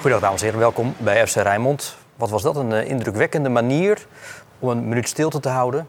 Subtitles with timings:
[0.00, 1.96] Goedendag dames en heren, welkom bij FC Rijnmond.
[2.16, 4.06] Wat was dat een eh, indrukwekkende manier
[4.58, 5.86] om een minuut stilte te houden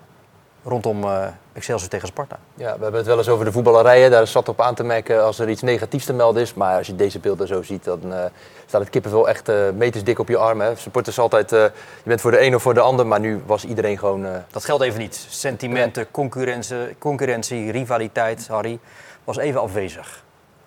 [0.64, 2.40] rondom eh, Excelsior tegen Sparta.
[2.54, 4.12] Ja, we hebben het wel eens over de voetballerijen.
[4.12, 6.54] Daar zat op aan te merken als er iets negatiefs te melden is.
[6.54, 8.26] Maar als je deze beelden zo ziet, dan eh,
[8.66, 10.78] staat het kippenvel echt meters dik op je armen.
[10.78, 11.72] Supporters altijd, eh, je
[12.04, 13.08] bent voor de een of voor de ander.
[13.08, 14.26] Maar nu was iedereen gewoon...
[14.52, 15.26] Dat geldt even niet.
[15.30, 18.80] Sentimenten, concurrentie, concurrentie rivaliteit, Harry,
[19.24, 20.21] was even afwezig.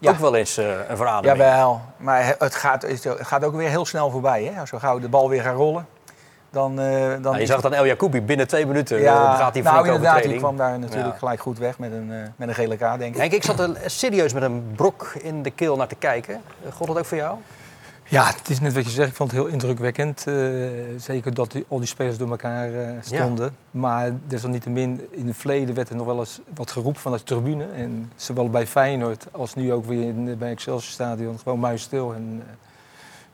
[0.05, 0.11] Ja.
[0.11, 1.39] Ook wel eens eh, een verademing.
[1.43, 4.53] Jawel, maar het gaat, het gaat ook weer heel snel voorbij.
[4.55, 4.67] Hè?
[4.67, 5.87] Zo gauw de bal weer gaat rollen,
[6.51, 6.79] dan...
[6.81, 9.01] eh, dan Nou, je zag dan El Jacoubi binnen twee minuten.
[9.01, 11.19] Ja, eh, gaat hij nou inderdaad, die kwam daar natuurlijk Ja.
[11.19, 13.21] gelijk goed weg met een, met een gele kaart, denk ik.
[13.21, 16.43] Henk, ik zat er serieus met een brok in de keel naar te kijken.
[16.75, 17.37] God dat ook voor jou?
[18.15, 19.09] Ja, het is net wat je zegt.
[19.09, 20.27] Ik vond het heel indrukwekkend.
[20.27, 20.35] eh,
[20.97, 23.57] zeker dat die, al die spelers door elkaar eh, stonden.
[23.71, 27.65] Maar desalniettemin, in het verleden werd er nog wel eens wat geroepen van de tribune.
[27.65, 31.39] En zowel bij Feyenoord als nu ook weer in, bij Excelsior Stadion.
[31.39, 32.55] Gewoon muisstil en eh,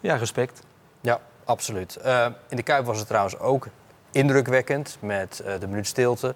[0.00, 0.62] ja, respect.
[1.00, 1.98] Ja, absoluut.
[2.48, 3.66] In de Kuip was het trouwens ook
[4.10, 6.34] indrukwekkend met de minuut stilte.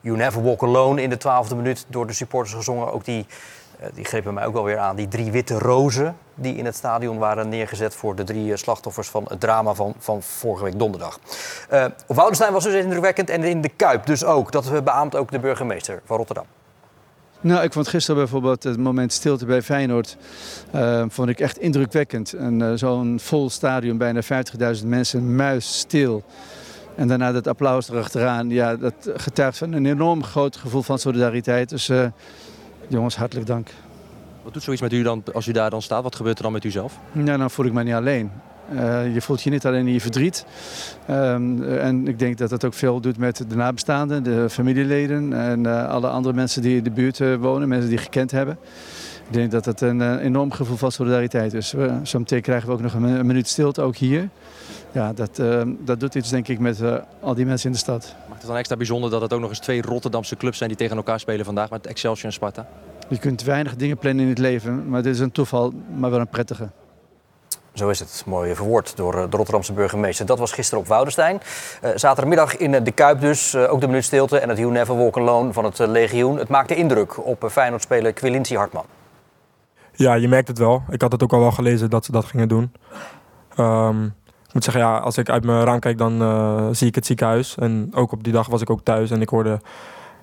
[0.00, 2.92] You Never Walk Alone in de twaalfde minuut door de supporters gezongen.
[2.92, 3.26] Ook die,
[3.94, 4.96] die grepen mij ook wel weer aan.
[4.96, 9.08] Die drie witte rozen die in het stadion waren neergezet voor de drie eh, slachtoffers
[9.08, 11.18] van het drama van, van vorige week donderdag.
[12.06, 14.52] Op Woudenstein was dus indrukwekkend en in de Kuip dus ook.
[14.52, 16.44] Dat beaamt ook de burgemeester van Rotterdam.
[17.44, 20.16] Nou, ik vond gisteren bijvoorbeeld het moment stilte bij Feyenoord
[20.70, 22.32] eh, vond ik echt indrukwekkend.
[22.32, 26.24] En zo'n vol stadion, bijna 50.000 mensen, muis stil.
[26.94, 28.50] En daarna dat applaus erachteraan.
[28.50, 31.68] Ja, dat getuigt van een enorm groot gevoel van solidariteit.
[31.68, 31.90] Dus
[32.88, 33.68] jongens, hartelijk dank.
[34.44, 36.02] Wat doet zoiets met u dan als u daar dan staat?
[36.02, 36.98] Wat gebeurt er dan met u zelf?
[37.12, 38.30] Ja, dan voel ik me niet alleen.
[38.74, 40.44] Eh, je voelt je niet alleen in je verdriet.
[41.06, 45.66] Ehm, en ik denk dat dat ook veel doet met de nabestaanden, de familieleden en
[45.66, 48.58] eh, alle andere mensen die in de buurt eh, wonen, mensen die gekend hebben.
[49.26, 51.74] Ik denk dat het een enorm gevoel van solidariteit is.
[52.02, 54.28] Zometeen krijgen we ook nog een, mi- een minuut stilte, ook hier.
[54.92, 56.80] Ja, dat, eh, dat doet iets denk ik met
[57.20, 58.14] al die mensen in de stad.
[58.28, 60.78] Maakt het dan extra bijzonder dat het ook nog eens twee Rotterdamse clubs zijn die
[60.78, 62.66] tegen elkaar spelen vandaag met Excelsior en Sparta?
[63.08, 66.20] Je kunt weinig dingen plannen in het leven, maar dit is een toeval, maar wel
[66.20, 66.68] een prettige.
[67.72, 70.26] Zo is het, mooi verwoord door eh, de Rotterdamse burgemeester.
[70.26, 71.40] Dat was gisteren op Woudenstein.
[71.80, 74.96] Eh, zaterdagmiddag in eh, de Kuip dus, ook de minuut stilte en het You Never
[74.96, 76.38] Walk Alone van het Legioen.
[76.38, 78.84] Het maakte indruk op Feyenoord-speler Quilinci Hartman.
[79.92, 80.82] Ja, je merkt het wel.
[80.88, 82.72] Ik had het ook al wel gelezen dat ze dat gingen doen.
[83.56, 84.04] Ehm,
[84.46, 87.06] ik moet zeggen, ja, als ik uit mijn raam kijk, dan eh, zie ik het
[87.06, 87.56] ziekenhuis.
[87.56, 89.60] En ook op die dag was ik ook thuis en ik hoorde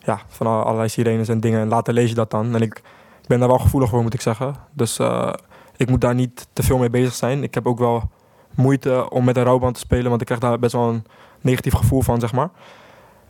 [0.04, 1.60] ja, van al- allerlei sirenes en dingen.
[1.60, 2.56] En later lees je dat dan.
[2.56, 2.82] En ik,
[3.28, 4.56] ben daar wel gevoelig voor, moet ik zeggen.
[4.74, 5.34] Dus eh,
[5.78, 7.44] ik moet daar niet te veel mee bezig zijn.
[7.44, 8.10] Ik heb ook wel
[8.56, 11.06] moeite om met een rouwband te spelen, want ik krijg daar best wel een
[11.42, 12.50] negatief gevoel van, zeg maar.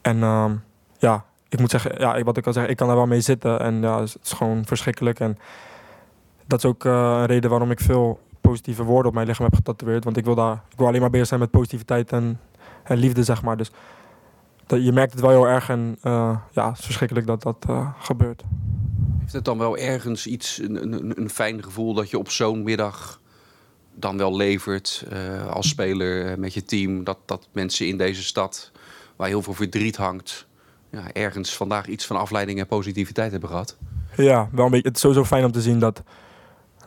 [0.01, 0.55] En ehm,
[0.97, 3.59] ja, ik moet zeggen, ja, wat ik al zeg, ik kan daar wel mee zitten.
[3.59, 5.19] En ja, het is gewoon verschrikkelijk.
[5.19, 5.37] En
[6.45, 9.55] dat is ook eh, een reden waarom ik veel positieve woorden op mijn lichaam heb
[9.55, 10.03] getatoeëerd.
[10.03, 12.39] Want ik wil, daar, ik wil alleen maar bezig zijn met positiviteit en,
[12.83, 13.57] en liefde, zeg maar.
[13.57, 13.71] Dus
[14.71, 17.65] dat, je merkt het wel heel erg en eh, ja, het is verschrikkelijk dat dat
[17.67, 18.43] eh, gebeurt.
[19.19, 22.63] Heeft het dan wel ergens iets, een, een, een fijn gevoel dat je op zo'n
[22.63, 23.21] middag
[23.95, 27.03] dan wel levert eh, als speler met je team?
[27.03, 28.71] Dat, dat mensen in deze stad,
[29.15, 30.47] waar heel veel verdriet hangt,
[30.89, 33.77] ja, ergens vandaag iets van afleiding en positiviteit hebben gehad?
[34.15, 36.03] Ja, wel een beetje, het is sowieso fijn om te zien dat,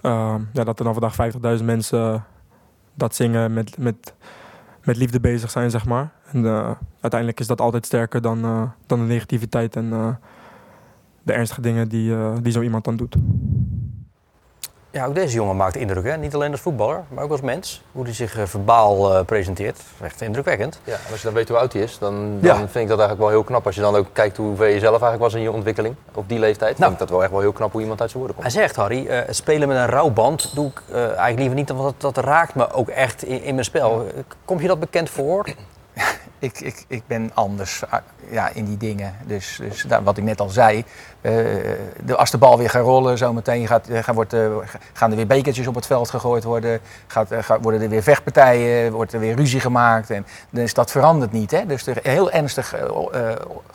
[0.02, 2.24] ja, dat er dan vandaag 50.000 mensen
[2.94, 4.14] dat zingen met, met,
[4.84, 6.12] met liefde bezig zijn, zeg maar.
[6.32, 10.08] En eh, uiteindelijk is dat altijd sterker dan, eh, dan de negativiteit en eh,
[11.22, 13.16] de ernstige dingen die, die zo iemand dan doet.
[14.94, 16.16] Ja, ook deze jongen maakt indruk, hè?
[16.16, 17.82] niet alleen als voetballer, maar ook als mens.
[17.92, 20.80] Hoe hij zich eh, verbaal eh, presenteert, echt indrukwekkend.
[20.84, 22.54] ja, en als je dan weet hoe oud hij is, dan, dan Ja.
[22.56, 23.66] vind ik dat eigenlijk wel heel knap.
[23.66, 26.38] Als je dan ook kijkt hoeveel je zelf eigenlijk was in je ontwikkeling op die
[26.38, 26.78] leeftijd.
[26.78, 26.80] Nou.
[26.80, 28.54] vind ik dat wel echt wel heel knap hoe iemand uit zijn woorden komt.
[28.54, 32.14] Hij zegt, Harry, het spelen met een rouwband doe ik eigenlijk liever niet, want dat,
[32.14, 34.06] dat raakt me ook echt in, in mijn spel.
[34.44, 35.46] Kom je dat bekend voor?
[36.44, 38.00] Ik, ik, ik ben anders ah,
[38.30, 39.14] ja, in die dingen.
[39.26, 40.84] Dus, dus daar, wat ik net al zei,
[41.20, 41.32] eh,
[42.04, 44.46] de, als de bal weer gaat rollen, zometeen gaat, eh, gaan, wordt, eh,
[44.92, 46.80] gaan er weer bekertjes op het veld gegooid worden.
[47.06, 50.10] Gaat, gaat, worden er weer vechtpartijen, wordt er weer ruzie gemaakt.
[50.10, 51.50] En, dus dat verandert niet.
[51.50, 51.66] Hè?
[51.66, 52.74] Dus een heel ernstig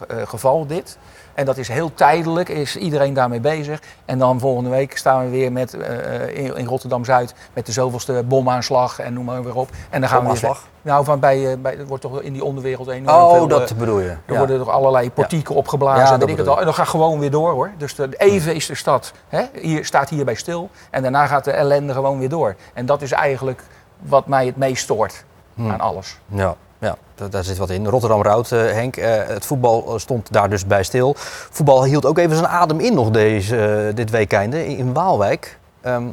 [0.07, 0.97] geval dit.
[1.33, 3.81] En dat is heel tijdelijk, is iedereen daarmee bezig.
[4.05, 8.23] En dan volgende week staan we weer met, eh, in, in Rotterdam-Zuid met de zoveelste
[8.25, 9.69] bomaanslag en noem maar weer op.
[9.89, 10.57] En dan gaan we weer...
[10.81, 13.71] Nou, van bij, eh, bij, het wordt toch in die onderwereld enorm Oh, veel, dat
[13.71, 14.09] eh, bedoel je.
[14.09, 14.37] er Ja.
[14.37, 16.05] worden er allerlei portieken opgeblazen.
[16.05, 16.59] Ja, dat ik het al.
[16.59, 17.71] En dan gaat gewoon weer door hoor.
[17.77, 20.69] Dus de, even is de stad, hè, hier, staat hierbij stil.
[20.89, 22.55] En daarna gaat de ellende gewoon weer door.
[22.73, 23.63] En dat is eigenlijk
[23.99, 25.23] wat mij het meest stoort
[25.55, 25.71] Hmm.
[25.71, 26.17] aan alles.
[26.25, 26.97] Ja, ja
[27.29, 27.87] daar, zit wat in.
[27.87, 28.95] Rotterdam-Rout, eh, Henk.
[28.97, 31.13] eh, het voetbal eh, stond daar dus bij stil.
[31.49, 35.57] Voetbal hield ook even zijn adem in nog deze, dit weekende in, Waalwijk.
[35.81, 36.03] Ehm,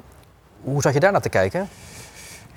[0.63, 1.69] hoe zat je daar naar te kijken?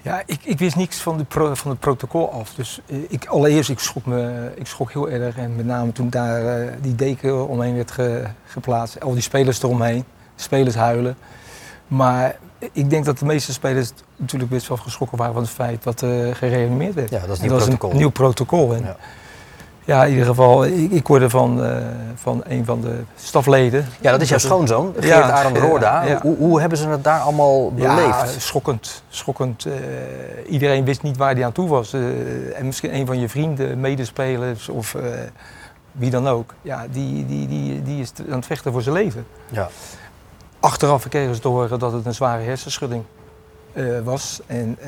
[0.01, 2.53] Ja, ik, ik wist niks van, de pro- van het protocol af.
[2.53, 5.37] Dus ik, allereerst, ik schrok, me, ik schrok heel erg.
[5.37, 6.41] En met name toen daar
[6.81, 8.99] die deken omheen werd ge- geplaatst.
[9.03, 10.03] Al die spelers eromheen.
[10.35, 11.17] Spelers huilen.
[11.87, 12.35] Maar
[12.71, 16.01] ik denk dat de meeste spelers natuurlijk best wel geschrokken waren van het feit dat
[16.01, 17.09] eh gereanimeerd werd.
[17.09, 17.91] Ja, dat is protocol.
[17.91, 18.73] een nieuw protocol.
[18.73, 18.95] En Ja.
[19.85, 20.03] ja.
[20.03, 21.77] in ieder geval, ik, ik hoorde van, eh,
[22.15, 23.85] van een van de stafleden.
[24.01, 26.03] Ja, dat is jouw schoonzoon, Geert Ja, Arend Roorda.
[26.03, 26.19] ja.
[26.21, 27.97] Hoe, hoe hebben ze het daar allemaal beleefd?
[27.97, 29.03] Ja, schokkend.
[29.09, 29.65] schokkend.
[29.65, 29.73] Eh,
[30.51, 31.93] iedereen wist niet waar hij aan toe was.
[31.93, 32.01] Eh,
[32.59, 34.95] en misschien een van je vrienden, medespelers of
[35.91, 36.53] wie dan ook.
[36.61, 39.25] Ja, die, die, die, die is aan het vechten voor zijn leven.
[39.49, 39.69] Ja.
[40.59, 43.03] Achteraf kregen ze te horen dat het een zware hersenschudding
[43.73, 44.39] eh, was.
[44.47, 44.87] En eh,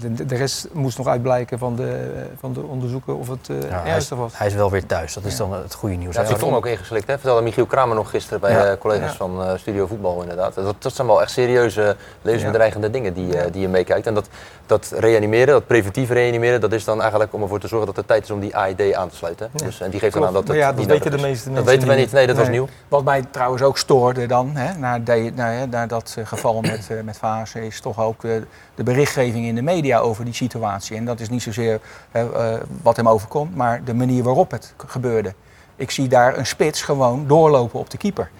[0.00, 3.80] de, de rest moest nog uitblijken van de, van de onderzoeken of het eh Ja,
[3.80, 4.38] hij, is, ernstig was.
[4.38, 5.14] hij is wel weer thuis.
[5.14, 6.14] Dat is dan het goede nieuws.
[6.14, 6.28] Ja, hè?
[6.28, 7.12] heeft ook ingeslikt, hè?
[7.14, 8.64] vertelde Michiel Kramer nog gisteren bij Ja.
[8.64, 9.16] eh, collega's Ja.
[9.16, 10.54] van eh, Studio Voetbal inderdaad.
[10.54, 14.06] Dat, dat zijn wel echt serieuze, levensbedreigende dingen die, eh, die je meekijkt.
[14.06, 14.28] En dat,
[14.68, 18.06] dat reanimeren, dat preventief reanimeren, dat is dan eigenlijk om ervoor te zorgen dat het
[18.06, 19.50] tijd is om die AED aan te sluiten.
[19.52, 19.64] Ja.
[19.64, 21.88] Dus, en die geeft dan aan dat het ja, dat weten de meeste Dat weten
[21.88, 22.12] wij niet.
[22.12, 22.68] nee, dat was nieuw.
[22.88, 26.60] Wat mij trouwens ook stoorde dan, hè, na, de, na, hè, na dat eh, geval
[26.60, 28.32] met, eh met Fase, is toch ook eh,
[28.74, 30.96] de berichtgeving in de media over die situatie.
[30.96, 31.80] En dat is niet zozeer
[32.82, 35.34] wat hem overkomt, maar de manier waarop het gebeurde.
[35.76, 38.30] Ik zie daar een spits gewoon doorlopen op de keeper.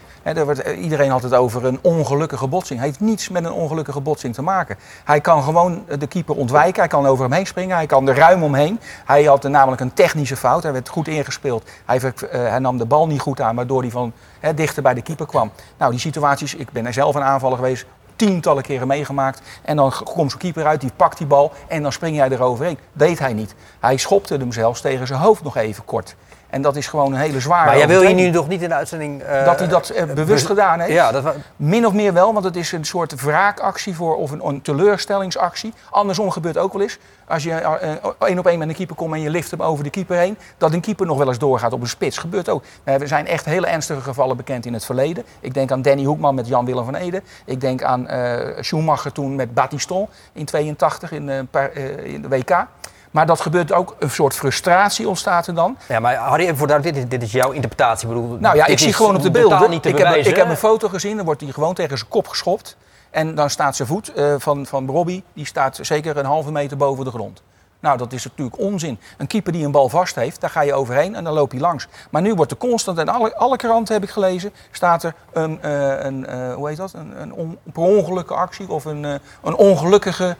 [0.77, 2.79] Iedereen had het over een ongelukkige botsing.
[2.79, 4.77] Hij heeft niets met een ongelukkige botsing te maken.
[5.05, 8.17] Hij kan gewoon de keeper ontwijken, hij kan over hem heen springen, hij kan er
[8.17, 8.81] ruim omheen.
[9.05, 11.69] Hij had namelijk een technische fout, hij werd goed ingespeeld.
[11.87, 14.13] Eh, hij nam de bal niet goed aan, waardoor hij van
[14.55, 15.51] dichter bij de keeper kwam.
[15.77, 17.87] Nou, die situaties, ik ben er zelf een aanvaller geweest,
[18.17, 19.41] tientallen keren meegemaakt.
[19.63, 22.79] En dan komt zo'n keeper uit, die pakt die bal en dan spring jij eroverheen.
[22.93, 23.55] Deed hij niet.
[23.81, 26.17] Hij schopte hem zelfs tegen zijn hoofd nog even kort.
[26.49, 28.69] En dat is gewoon een hele zware Maar jij wil je nu toch niet in
[28.69, 29.23] de uitzending...
[29.23, 30.93] eh, Dat hij dat eh, bewust be- gedaan heeft?
[30.93, 34.47] Ja, dat, Min of meer wel, want het is een soort wraakactie voor, of een,
[34.47, 35.73] een teleurstellingsactie.
[35.91, 36.99] Andersom gebeurt ook wel eens.
[37.29, 39.62] Als je eh, eh, één op één met een keeper komt en je lift hem
[39.62, 42.19] over de keeper heen, dat een keeper nog wel eens doorgaat op een spits.
[42.19, 42.62] Gebeurt ook.
[42.85, 45.25] Eh, Er zijn echt hele ernstige gevallen bekend in het verleden.
[45.41, 47.23] Ik denk aan Danny Hoekman met Jan-Willem van Ede.
[47.45, 51.39] Ik denk aan eh, Schumacher toen met Batiston in 82 in, eh,
[51.75, 52.67] eh, in de WK.
[53.11, 55.77] Maar dat gebeurt ook, een soort frustratie ontstaat er dan.
[55.89, 58.09] ja, maar Harry, voor dit, is- dit is jouw interpretatie.
[58.09, 59.71] Ik bedoel, Nou ja, ik zie gewoon op de beelden.
[59.71, 62.27] niet Ik heb, ik heb een foto gezien, dan wordt hij gewoon tegen zijn kop
[62.29, 62.77] geschopt.
[63.11, 66.77] En dan staat zijn voet eh, van, van Robbie, die staat zeker een halve meter
[66.77, 67.43] boven de grond.
[67.81, 68.99] Nou, dat is natuurlijk onzin.
[69.19, 71.59] Een keeper die een bal vast heeft, daar ga je overheen en dan loop je
[71.61, 71.87] langs.
[72.11, 75.63] Maar nu wordt er constant, en alle, alle kranten heb ik gelezen, staat er een,
[75.63, 76.93] eh, een eh, hoe heet dat?
[76.93, 79.05] Een, een on- per ongelukkige actie of een,
[79.43, 80.37] een ongelukkige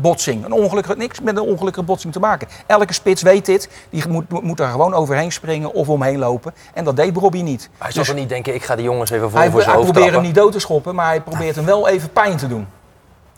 [0.00, 0.44] botsing.
[0.44, 2.48] Een ongelukkige, niks met een ongelukkige botsing te maken.
[2.66, 3.68] Elke spits weet dit.
[3.90, 6.54] Die moet, moet daar gewoon overheen springen of omheen lopen.
[6.74, 7.70] En dat deed Robbie niet.
[7.78, 9.76] Hij zal Dus niet denken, ik ga die jongens even vol hij, voor hij zijn
[9.76, 12.48] hoofd probeert hem niet dood te schoppen, maar hij probeert hem wel even pijn te
[12.48, 12.66] doen.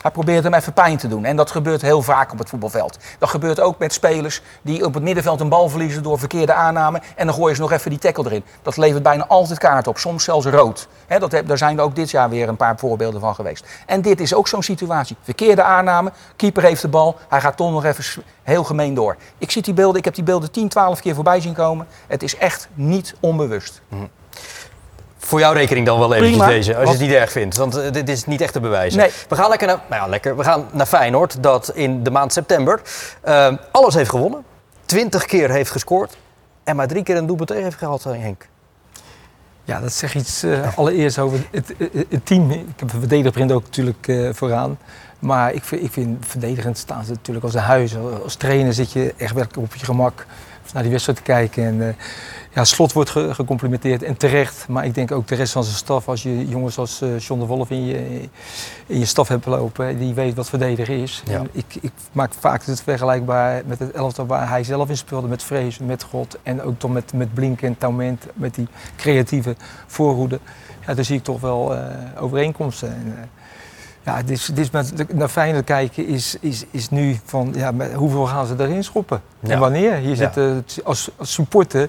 [0.04, 1.24] Hij probeert hem even pijn te doen.
[1.24, 2.98] En dat gebeurt heel vaak op het voetbalveld.
[3.18, 7.00] Dat gebeurt ook met spelers die op het middenveld een bal verliezen door verkeerde aanname.
[7.16, 8.44] En dan gooien ze nog even die tackle erin.
[8.62, 10.88] Dat levert bijna altijd kaart op, soms zelfs rood.
[11.18, 13.66] Dat daar zijn er ook dit jaar weer een paar voorbeelden van geweest.
[13.86, 15.16] En dit is ook zo'n situatie.
[15.22, 19.16] Verkeerde aanname, keeper heeft de bal, hij gaat toch nog even heel gemeen door.
[19.38, 21.86] Ik, zie die beelden, ik heb die beelden 10, 12 keer voorbij zien komen.
[22.06, 23.80] Het is echt niet onbewust.
[25.24, 26.52] Voor jouw rekening dan wel eventjes Prima.
[26.52, 27.56] deze, als je het niet erg vindt.
[27.56, 29.00] Want eh, dit is niet echt te bewijzen.
[29.00, 29.10] Nee.
[29.28, 30.36] We gaan lekker naar, nou ja, lekker.
[30.36, 32.80] We gaan naar Feyenoord, dat in de maand september
[33.20, 34.44] eh, alles heeft gewonnen.
[34.84, 36.16] 20 keer heeft gescoord.
[36.64, 38.46] En maar drie keer een doelpunt tegen heeft gehad, eh, Henk.
[39.64, 40.44] Ja, dat zegt iets
[40.76, 42.50] allereerst over het, het, het team.
[42.50, 44.78] Ik heb een verdediger ook natuurlijk eh, vooraan.
[45.18, 47.96] Maar ik vind, ik vind verdedigend staan ze natuurlijk als een huis.
[48.22, 50.26] Als trainer zit je echt werkelijk op je gemak
[50.72, 51.64] naar die wedstrijd te kijken.
[51.64, 51.94] En, eh,
[52.54, 54.68] ja, Slot wordt ge- gecomplimenteerd en terecht.
[54.68, 56.08] Maar ik denk ook de rest van zijn staf.
[56.08, 58.20] Als je jongens als eh John de Wolf in je,
[58.86, 61.22] in je staf hebt lopen, die weet wat verdedigen is.
[61.26, 61.38] Ja.
[61.38, 65.28] En ik, ik maak vaak het vergelijkbaar met het elftal waar hij zelf in speelde.
[65.28, 68.26] Met Vrees, met God en ook dan met, met Blink en Taument.
[68.34, 69.56] Met die creatieve
[69.86, 70.38] voorhoede.
[70.86, 71.82] Ja, daar zie ik toch wel eh,
[72.18, 72.88] overeenkomsten.
[72.88, 73.28] En,
[74.04, 74.22] ja,
[74.54, 78.54] is met, naar Feyenoord kijken is, is, is nu van ja, met hoeveel gaan ze
[78.58, 79.20] erin schoppen?
[79.40, 79.50] Ja.
[79.50, 79.98] En wanneer?
[79.98, 80.38] Je zit
[80.84, 81.88] als, als supporter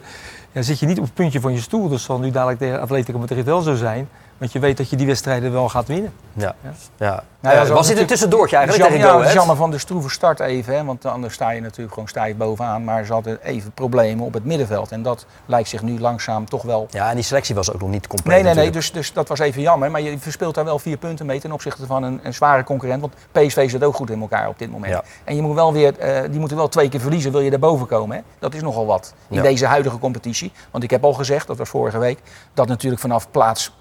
[0.51, 1.89] ja, zit je niet op het puntje van je stoel.
[1.89, 4.10] Dus zal nu dadelijk tegen Atletico Madrid wel zo zijn.
[4.38, 6.13] Want je weet dat je die wedstrijden wel gaat winnen.
[6.34, 6.56] Ja.
[6.63, 6.72] Ja.
[6.98, 7.24] Ja.
[7.39, 9.38] Nou ja, Eh, was dit een tussendoortje eigenlijk Jan, tegen ja, Go Ahead?
[9.38, 12.84] Janne van der Stroeve start even, hè, want anders sta je natuurlijk gewoon stijf bovenaan.
[12.84, 14.92] Maar ze hadden even problemen op het middenveld.
[14.92, 16.88] En dat lijkt zich nu langzaam toch wel...
[16.89, 19.27] Ja, en die selectie was ook nog niet compleet Nee, nee, nee, dus, dus dat
[19.27, 19.92] was even jammer.
[19.92, 23.01] Maar je verspeelt daar wel vier punten mee ten opzichte van een, een zware concurrent.
[23.01, 24.94] Want PSV zit ook goed in elkaar op dit moment.
[24.94, 25.04] Ja.
[25.24, 27.88] En je moet wel weer, eh, die moeten wel twee keer verliezen, wil je daarboven
[27.88, 28.15] komen.
[28.18, 28.22] Hè?
[28.39, 30.51] Dat is nogal wat in deze huidige competitie.
[30.72, 32.20] Want ik heb al gezegd, dat was vorige week,
[32.54, 33.72] dat natuurlijk vanaf plaats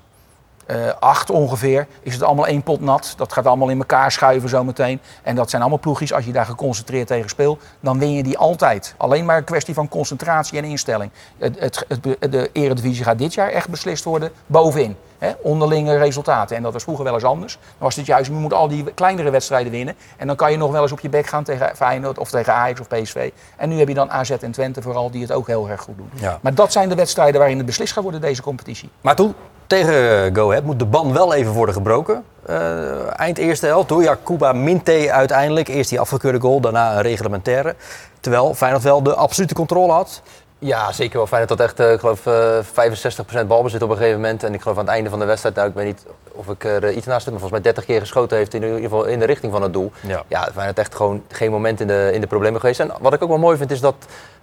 [0.66, 3.14] eh, acht ongeveer is het allemaal één pot nat.
[3.16, 5.00] Dat gaat allemaal in elkaar schuiven zometeen.
[5.22, 8.38] En dat zijn allemaal ploegjes, als je daar geconcentreerd tegen speelt, dan win je die
[8.38, 8.94] altijd.
[8.96, 11.10] Alleen maar een kwestie van concentratie en instelling.
[11.38, 14.96] Het, het, het- de eredivisie gaat dit jaar echt beslist worden bovenin.
[15.18, 15.32] Hè?
[15.42, 16.56] Onderlinge resultaten.
[16.56, 17.52] En dat was vroeger wel eens anders.
[17.52, 19.94] Dan was het juist, je moet al die kleinere wedstrijden winnen.
[20.16, 22.52] En dan kan je nog wel eens op je bek gaan tegen Feyenoord of tegen
[22.54, 23.30] Ajax of PSV.
[23.56, 25.96] En nu heb je dan AZ en Twente vooral, die het ook heel erg goed
[25.96, 26.10] doen.
[26.14, 26.38] Ja.
[26.42, 28.90] Maar dat zijn de wedstrijden waarin het beslist gaat worden, deze competitie.
[29.00, 29.34] Maar toen,
[29.66, 32.24] tegen Go Ahead, moet de ban wel even worden gebroken.
[32.46, 35.68] Eh, eind eerste helft door Jacuba Minte uiteindelijk.
[35.68, 37.74] Eerst die afgekeurde goal, daarna een reglementaire.
[38.20, 40.22] Terwijl Feyenoord wel de absolute controle had.
[40.66, 41.26] Ja, zeker wel.
[41.26, 44.42] Feyenoord had echt, eh, ik geloof, eh 65% balbezit op een gegeven moment.
[44.42, 46.64] En ik geloof aan het einde van de wedstrijd, nou, ik weet niet of ik
[46.64, 49.04] er eh, iets naast heb, maar volgens mij 30 keer geschoten heeft in ieder geval
[49.04, 49.92] in de richting van het doel.
[50.00, 50.22] Ja.
[50.28, 52.80] Ja, Feyenoord echt gewoon geen moment in de, in de problemen geweest.
[52.80, 53.94] En wat ik ook wel mooi vind, is dat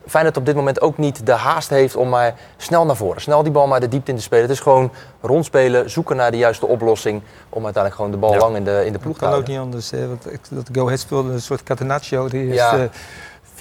[0.08, 3.44] Feyenoord op dit moment ook niet de haast heeft om maar snel naar voren, snel
[3.44, 4.44] die bal maar de diepte in te spelen.
[4.44, 8.40] Het is gewoon rondspelen, zoeken naar de juiste oplossing om uiteindelijk gewoon de bal Ja.
[8.40, 9.54] lang in de, in de ploeg te kan ook houden.
[9.54, 9.92] niet anders.
[9.92, 12.78] Hè, want ik- dat Go Ahead speelde een soort catenaccio eerste Ja.
[12.78, 12.84] eh,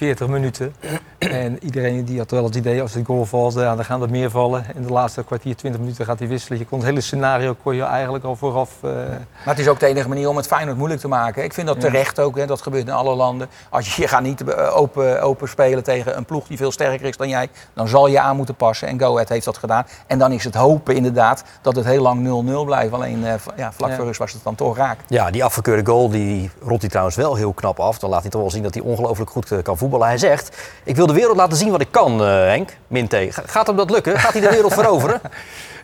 [0.01, 0.73] 40 minuten.
[1.17, 4.09] En iedereen die had wel het idee, als de goal valt, ja, dan gaan er
[4.09, 4.65] meer vallen.
[4.75, 6.59] In de laatste kwartier, 20 minuten gaat hij wisselen.
[6.59, 8.69] Je kon het hele scenario kon je eigenlijk al vooraf...
[8.81, 11.43] eh, Maar het is ook de enige manier om het Feyenoord moeilijk te maken.
[11.43, 11.81] Ik vind dat Ja.
[11.81, 12.45] terecht ook, hè.
[12.45, 13.47] dat gebeurt in alle landen.
[13.69, 17.07] Als je, je gaat niet eh, open, open spelen tegen een ploeg die veel sterker
[17.07, 18.87] is dan jij, dan zal je aan moeten passen.
[18.87, 19.85] En Go Ahead heeft dat gedaan.
[20.07, 22.93] En dan is het hopen inderdaad dat het heel lang 0-0 blijft.
[22.93, 23.95] Alleen eh, ja, vlak Ja.
[23.95, 24.99] voor rust was het dan toch raak.
[25.07, 27.99] Ja, die afgekeurde goal die rolt hij trouwens wel heel knap af.
[27.99, 29.89] Dan laat hij toch wel zien dat hij ongelooflijk goed kan voetballen.
[29.99, 32.69] Hij zegt, ik wil de wereld laten zien wat ik kan, eh, Henk.
[32.87, 34.19] Minte, Ga- gaat hem dat lukken?
[34.19, 35.21] Gaat hij de wereld veroveren?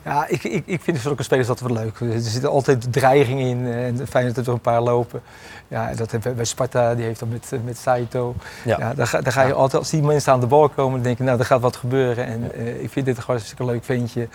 [0.07, 1.99] Ja, ik, ik, ik vind zulke spelers dat wel leuk.
[1.99, 3.65] Er zit altijd dreiging in.
[3.65, 5.21] eh, En Feyenoord heeft er een paar lopen.
[5.67, 8.35] Ja, dat hebben bij Sparta, die heeft dat met, eh, met Saito.
[8.65, 8.75] Ja.
[8.79, 8.93] Ja.
[8.93, 11.17] dan, ga, dan ga je altijd, als die mensen aan de bal komen, dan denk
[11.17, 12.25] je, nou, er gaat wat gebeuren.
[12.25, 14.27] En eh, ik vind dit een hartstikke leuk ventje.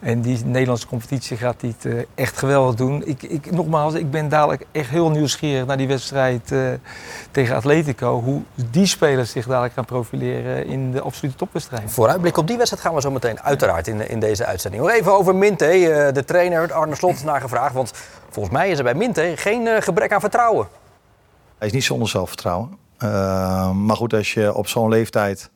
[0.00, 3.02] En die Nederlandse competitie gaat eh, echt geweldig doen.
[3.06, 6.52] Ik, ik, nogmaals, ik ben dadelijk echt heel nieuwsgierig naar die wedstrijd
[7.30, 8.20] tegen Atletico.
[8.20, 11.82] Hoe die spelers zich dadelijk gaan profileren in de absolute topwedstrijd.
[11.92, 14.82] Vooruitblik op die wedstrijd gaan we zo meteen uiteraard in, in deze uitzending.
[14.82, 17.74] Nog even over Minte, eh, de trainer Arne Slot naar gevraagd.
[17.74, 17.92] Want
[18.30, 20.68] volgens mij is er bij Minte geen eh, gebrek aan vertrouwen.
[21.58, 22.78] Hij is niet zonder zelfvertrouwen.
[22.98, 25.50] Uh, maar goed, als je op zo'n leeftijd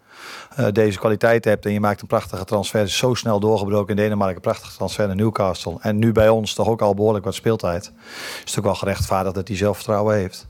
[0.58, 4.36] uh, deze kwaliteit hebt en je maakt een prachtige transfer, zo snel doorgebroken in Denemarken,
[4.36, 5.76] een prachtige transfer naar Newcastle.
[5.80, 7.92] En nu bij ons toch ook al behoorlijk wat speeltijd.
[8.44, 10.48] Is het ook wel gerechtvaardigd dat hij zelfvertrouwen heeft.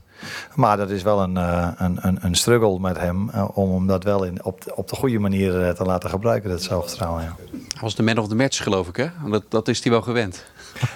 [0.55, 4.03] Maar dat is wel een, uh, een, een, een struggle met hem om hem dat
[4.03, 7.23] wel in, op, op de goede manier te laten gebruiken, dat zelfvertrouwen.
[7.23, 7.48] Ja.
[7.79, 9.07] Was de man of the match, geloof ik, hè?
[9.25, 10.45] Dat, dat is hij wel gewend.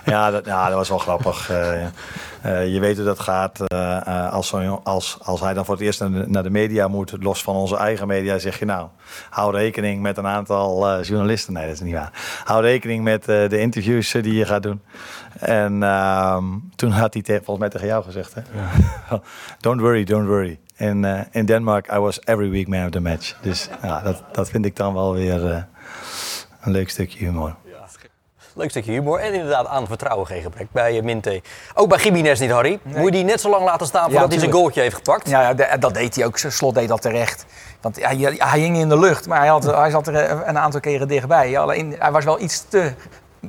[0.06, 1.52] Ja, dat, ja, dat was wel grappig.
[1.52, 1.86] Uh,
[2.46, 3.60] uh, je weet hoe dat gaat.
[3.74, 6.88] Uh, als, zo, als, als hij dan voor het eerst naar de, naar de, media
[6.88, 8.88] moet, los van onze eigen media, zeg je nou,
[9.30, 11.54] hou rekening met een aantal journalisten.
[11.54, 12.12] Nee, dat is niet waar.
[12.44, 14.82] Hou rekening met de interviews die je gaat doen.
[15.40, 18.42] En ehm, toen had hij volgens mij tegen jou gezegd, hè?
[19.60, 20.60] don't worry, don't worry.
[20.76, 23.36] In, in Denmark, I was every week man of the match.
[23.42, 25.68] Dus ja, dat, dat vind ik dan wel weer
[26.64, 27.56] een leuk stukje humor.
[28.56, 31.42] Leuk stukje humor en inderdaad aan vertrouwen geen gebrek bij uh, Minte.
[31.74, 32.80] Ook bij Gimenez niet, Harry.
[32.84, 32.96] Nee.
[32.96, 35.30] Moet je die net zo lang laten staan voordat ja, hij zijn goaltje heeft gepakt?
[35.30, 36.38] Ja, dat deed hij ook.
[36.38, 37.46] Slot deed dat terecht.
[37.82, 40.58] Want hij, hij hing in de lucht, maar hij, had, hij zat er eh, een
[40.58, 41.58] aantal keren dichtbij.
[41.58, 42.94] Alleen hij was wel iets te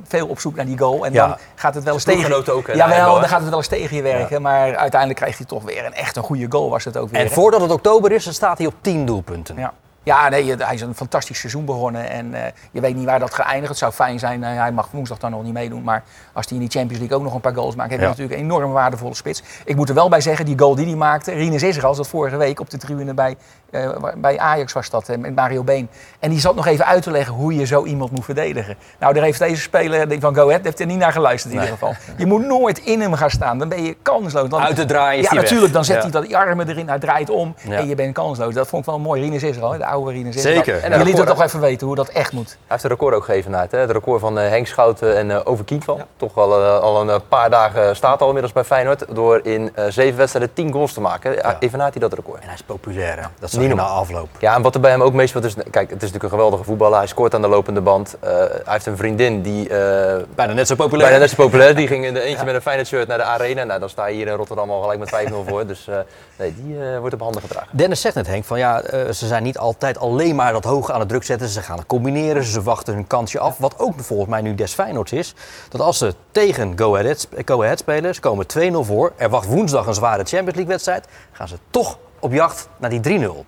[0.03, 1.05] veel op zoek naar die goal.
[1.05, 1.27] En ja.
[1.27, 3.95] dan gaat het wel eens tegen ook, Ja, wel, dan gaat het wel eens tegen
[3.95, 4.35] je werken.
[4.35, 4.39] Ja.
[4.39, 7.21] Maar uiteindelijk krijgt hij toch weer een echt een goede goal was het ook weer.
[7.21, 9.57] En voordat het oktober is, dan staat hij op 10 doelpunten.
[9.57, 9.73] Ja.
[10.05, 12.09] Ja, nee, hij is een fantastisch seizoen begonnen.
[12.09, 12.39] En uh,
[12.71, 13.69] je weet niet waar dat geëindigd.
[13.69, 15.83] Het zou fijn zijn, uh, hij mag woensdag dan nog niet meedoen.
[15.83, 17.89] Maar als hij in die Champions League ook nog een paar goals maakt...
[17.89, 18.11] heb je ja.
[18.11, 19.43] natuurlijk een enorm waardevolle spits.
[19.65, 21.31] Ik moet er wel bij zeggen, die goal die hij maakte...
[21.31, 23.35] Rinus Israël zat vorige week op de tribune bij,
[23.71, 25.89] uh, bij Ajax was dat, met Mario Been.
[26.19, 28.75] En die zat nog even uit te leggen hoe je zo iemand moet verdedigen.
[28.99, 31.69] Nou, daar heeft deze speler van Go Ahead heeft er niet naar geluisterd in nee.
[31.69, 32.15] ieder geval.
[32.17, 34.49] Je moet nooit in hem gaan staan, dan ben je kansloos.
[34.49, 35.71] Dan, uit te draaien Ja, natuurlijk, weg.
[35.71, 36.01] dan zet ja.
[36.01, 37.55] hij dat die armen erin, hij draait om...
[37.69, 38.53] en je bent kansloos.
[38.53, 40.41] Dat vond ik wel mooi, Rinus Israël, de oude Rinus.
[40.41, 40.77] Zeker.
[40.83, 42.47] En En je liet het toch even weten hoe dat echt moet.
[42.49, 43.71] Hij heeft een record ook gegeven uit.
[43.71, 43.77] Hè?
[43.79, 46.01] Het record van eh, Henk Schouten en eh Over Kienval.
[46.17, 49.05] Toch al, eh, al een eh, paar dagen staat al inmiddels bij Feyenoord.
[49.15, 51.33] Door in eh, zeven wedstrijden tien goals te maken.
[51.35, 51.57] Ja.
[51.59, 52.39] Evenaart hij dat record.
[52.39, 53.21] En hij is populair, hè?
[53.39, 53.97] Dat zag Niet na normaal.
[53.99, 54.27] afloop.
[54.39, 55.53] Ja, en wat er bij hem ook meespeelt is...
[55.53, 56.97] Kijk, het is natuurlijk een geweldige voetballer.
[56.97, 58.15] Hij scoort aan de lopende band.
[58.19, 59.69] Eh, hij heeft een vriendin die...
[59.69, 61.03] eh, Bijna net zo populair.
[61.09, 61.75] Bijna net zo populair.
[61.75, 63.63] Die ging in de eentje met een Feyenoord shirt naar de arena.
[63.63, 65.65] Nou, dan sta je hier in Rotterdam al gelijk met 5-0 voor.
[65.65, 65.95] Dus eh,
[66.37, 67.67] nee, die eh, wordt op handen gedragen.
[67.71, 70.91] Dennis zegt net, Henk, van ja, eh, ze zijn niet altijd alleen maar dat hoog
[70.91, 71.49] aan de druk zetten.
[71.49, 73.57] Ze gaan het combineren, ze wachten hun kansje af.
[73.57, 75.35] Wat ook volgens mij nu des Feyenoords is,
[75.69, 79.47] dat als ze tegen Go Ahead, Go Ahead spelen, ze komen 2-0 voor, er wacht
[79.47, 83.45] woensdag een zware Champions League wedstrijd, gaan ze toch op jacht naar die 3-0.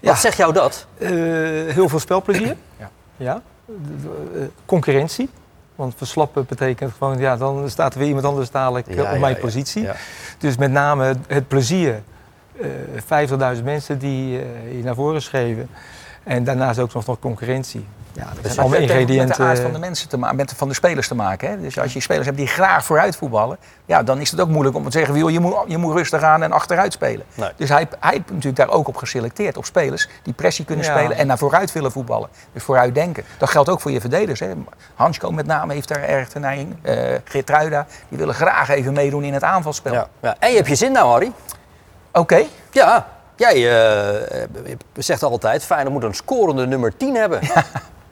[0.00, 0.10] Ja.
[0.10, 0.86] Wat zegt jou dat?
[0.98, 2.56] Eh, heel veel spelplezier.
[2.78, 2.90] Ja.
[3.16, 3.42] ja.
[4.66, 5.30] Concurrentie.
[5.74, 9.18] Want verslappen betekent gewoon, ja, dan staat er weer iemand anders dadelijk eh, Ja, op
[9.18, 9.88] mijn positie.
[10.38, 12.02] Dus met name het plezier.
[12.60, 15.68] Eh 50.000 mensen die eh, hier naar voren schreven.
[16.24, 17.86] En daarnaast ook nog, nog concurrentie.
[18.12, 19.62] Ja, dat zijn allemaal Het heeft Met de aard ingrediënten.
[19.62, 21.50] van de mensen te maken, met de, van de spelers te maken.
[21.50, 21.60] Hè?
[21.60, 24.76] Dus als je spelers hebt die graag vooruit voetballen, ja, dan is het ook moeilijk
[24.76, 27.24] om te zeggen, joh, je moet, je moet rustig aan en achteruit spelen.
[27.34, 27.50] Nee.
[27.56, 30.96] Dus hij, hij heeft natuurlijk daar ook op geselecteerd, op spelers die pressie kunnen Ja.
[30.98, 32.28] spelen en naar vooruit willen voetballen.
[32.52, 33.24] Dus vooruit denken.
[33.38, 34.40] Dat geldt ook voor je verdedigers.
[34.40, 34.52] Hè?
[34.94, 36.76] Hansko met name heeft daar erg de neiging.
[36.82, 39.92] Eh Geertruida, die willen graag even meedoen in het aanvalspel.
[39.92, 40.08] Ja.
[40.22, 40.36] Ja.
[40.38, 41.32] En je hebt je zin nou, Harry.
[42.12, 43.70] Oké, Ja, jij
[44.34, 44.42] eh,
[44.96, 47.40] zegt altijd, Feyenoord moet een scorende nummer 10 hebben.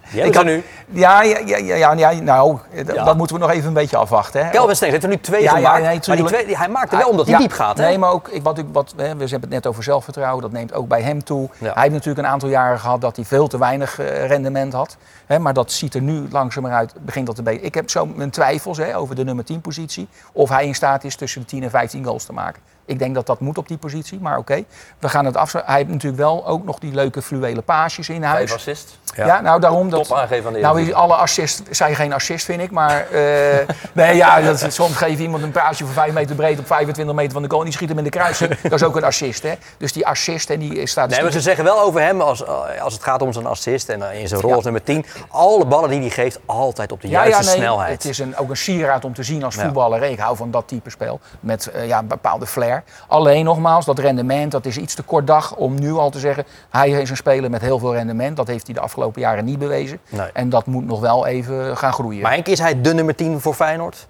[0.07, 0.65] Hebben Ik had- nu.
[0.91, 3.05] ja, ja, ja, ja, ja, ja, nou, Ja.
[3.05, 4.45] dat moeten we nog even een beetje afwachten.
[4.45, 4.51] Hè?
[4.51, 5.83] Kelvin Stengs heeft er nu twee Ja, ja, gemaakt.
[5.83, 7.79] nee, maar die twee, hij maakt er wel omdat hij Ja, diep gaat.
[7.79, 7.85] Hè?
[7.85, 10.43] Nee, maar ook, ik, wat, wat, we hebben het net over zelfvertrouwen.
[10.43, 11.49] Dat neemt ook bij hem toe.
[11.59, 11.73] Ja.
[11.73, 14.97] Hij heeft natuurlijk een aantal jaren gehad dat hij veel te weinig eh, rendement had.
[15.27, 17.61] Hè, maar dat ziet er nu langzamerhand, begint dat te.
[17.61, 20.09] Ik heb zo mijn twijfels hè, over de nummer 10 positie.
[20.33, 22.63] Of hij in staat is tussen de 10 en 15 goals te maken.
[22.87, 24.65] Ik denk dat dat moet op die positie, maar oké.
[24.99, 25.53] We gaan het af.
[25.53, 28.51] Hij heeft natuurlijk wel ook nog die leuke fluwele paasjes in huis.
[28.51, 28.99] Vijf assists.
[29.15, 29.41] Ja.
[29.41, 30.07] nou daarom dat.
[30.07, 32.71] Top aangeven van de Nou, alle assists zijn geen assist, vind ik.
[32.71, 36.59] Maar eh, nee, ja, dat, soms geef je iemand een paasje van 5 meter breed
[36.59, 37.61] op 25 meter van de goal.
[37.61, 38.61] En die schiet hem in de kruising.
[38.63, 39.55] dat is ook een assist, hè?
[39.79, 41.09] Dus die assist en die staat.
[41.09, 42.47] Nee, maar ze zeggen wel over hem, als,
[42.81, 45.65] als het gaat om zijn assist en eh, in zijn rol als nummer 10, alle
[45.67, 47.93] ballen die hij geeft, altijd op de ja, juiste ja, nee, snelheid.
[48.03, 49.63] Het is een, ook een sieraad om te zien als Ja.
[49.63, 50.03] voetballer.
[50.03, 51.21] Ik hou van dat type spel.
[51.41, 52.76] Met eh, ja, een bepaalde flair.
[53.07, 56.45] Alleen nogmaals, dat rendement, dat is iets te kort dag om nu al te zeggen.
[56.71, 58.37] Hij is een speler met heel veel rendement.
[58.37, 59.99] Dat heeft hij de afgelopen jaren niet bewezen.
[60.09, 60.29] Nee.
[60.33, 62.23] En dat moet nog wel even gaan groeien.
[62.23, 64.09] Maar Henk, is hij de nummer 10 voor Feyenoord?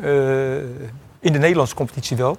[0.00, 0.56] Eh,
[1.20, 2.36] in de Nederlandse competitie wel.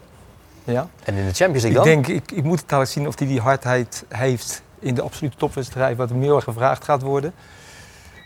[0.63, 0.87] Ja.
[1.03, 1.83] En in de Champions League Ik dan?
[1.83, 5.97] denk, ik, ik moet het zien of hij die hardheid heeft in de absolute topwedstrijd,
[5.97, 7.33] wat hem heel erg gevraagd gaat worden.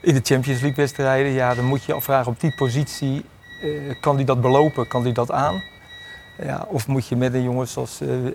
[0.02, 3.26] In de Champions League wedstrijden, ja, dan moet je je afvragen op die positie,
[3.62, 5.64] eh, kan hij dat belopen, kan hij dat aan?
[6.44, 8.34] Ja, of moet je met een jongen zoals eh eh,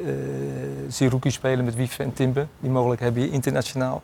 [0.88, 4.02] Zerouki spelen met Wief en Timber, die mogelijk hebben je internationaal.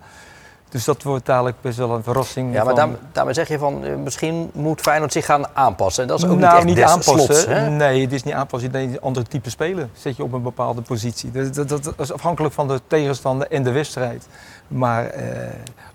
[0.68, 2.52] Dus dat wordt dadelijk best wel een verrassing.
[2.52, 6.02] ja, maar daar, daarmee zeg je van, eh, misschien moet Feyenoord zich gaan aanpassen.
[6.02, 7.34] En dat is ook nou, niet echt des aanpassen.
[7.34, 7.70] slots, hè?
[7.70, 8.70] nee, het is niet aanpassen.
[8.70, 11.30] Nee, een andere type spelen zet je op een bepaalde positie.
[11.30, 14.28] Dat, dat, dat is afhankelijk van de tegenstander en de wedstrijd.
[14.68, 15.14] Maar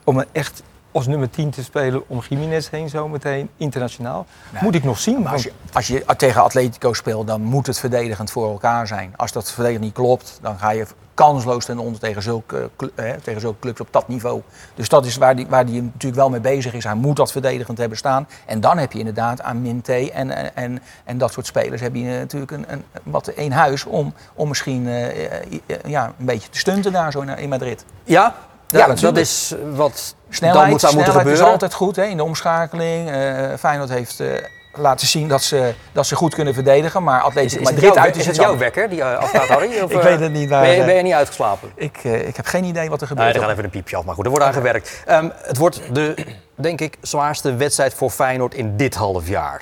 [0.04, 4.64] om een echt als nummer 10 te spelen om Jiménez heen zometeen, internationaal, Nee.
[4.64, 5.22] moet ik nog zien.
[5.22, 9.14] Maar als je, als je tegen Atletico speelt, dan moet het verdedigend voor elkaar zijn.
[9.16, 13.12] Als dat verdedigend niet klopt, dan ga je kansloos ten onder tegen zulke, cl- eh,
[13.24, 14.42] tegen zulke clubs op dat niveau.
[14.76, 16.84] Dus dat is waar die, waar die natuurlijk wel mee bezig is.
[16.84, 18.28] Hij moet dat verdedigend hebben staan.
[18.46, 21.96] En dan heb je inderdaad aan Minté en, en, en, en dat soort spelers heb
[21.96, 25.42] je natuurlijk een, een, wat in huis om, om misschien eh, eh,
[25.86, 27.86] ja, een beetje te stunten daar zo in, in Madrid.
[28.04, 28.36] Ja,
[28.72, 31.46] Ja, ja, dat is wat Snelheid, dan moet, zou moeten snelheid gebeuren.
[31.46, 33.10] is altijd goed hè, in de omschakeling.
[33.12, 34.28] Eh Feyenoord heeft eh,
[34.74, 37.04] laten zien dat ze, dat ze goed kunnen verdedigen.
[37.04, 39.80] Maar Atletico is, Madrid uit is is het jouw wekker die eh, afgaat, Harry?
[39.84, 41.72] Of, Ik weet het niet, maar, Ben je, ben je niet uitgeslapen?
[41.76, 43.36] Ik, ik heb geen idee wat er Nee, gebeurt.
[43.36, 45.04] er gaat even een piepje af, maar goed, er wordt aan gewerkt.
[45.06, 49.62] Ehm, het wordt de, denk ik, zwaarste wedstrijd voor Feyenoord in dit half jaar.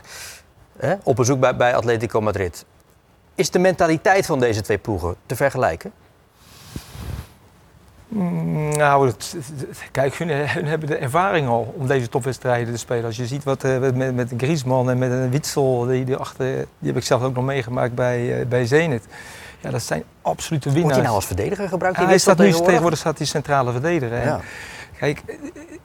[0.79, 0.93] Hè?
[1.03, 2.65] Op bezoek bij, bij Atletico Madrid.
[3.35, 5.91] Is de mentaliteit van deze twee ploegen te vergelijken?
[8.09, 12.79] Mm, Nou, het- het- kijk, hun, hun hebben de ervaring al om deze topwedstrijden te
[12.79, 13.05] spelen.
[13.05, 16.45] Als je ziet wat eh, met, met Griezmann en met een Witsel, die, die, achter,
[16.79, 19.05] die heb ik zelf ook nog meegemaakt bij, eh, bij Zenit.
[19.59, 20.81] Ja, dat zijn absolute winnaars.
[20.83, 21.97] Wordt hij nou als verdediger gebruikt?
[21.97, 22.67] Die hij staat nu tegenwoordig?
[22.67, 24.23] tegenwoordig staat hij centrale verdediger.
[24.25, 24.39] Ja.
[24.97, 25.23] Kijk,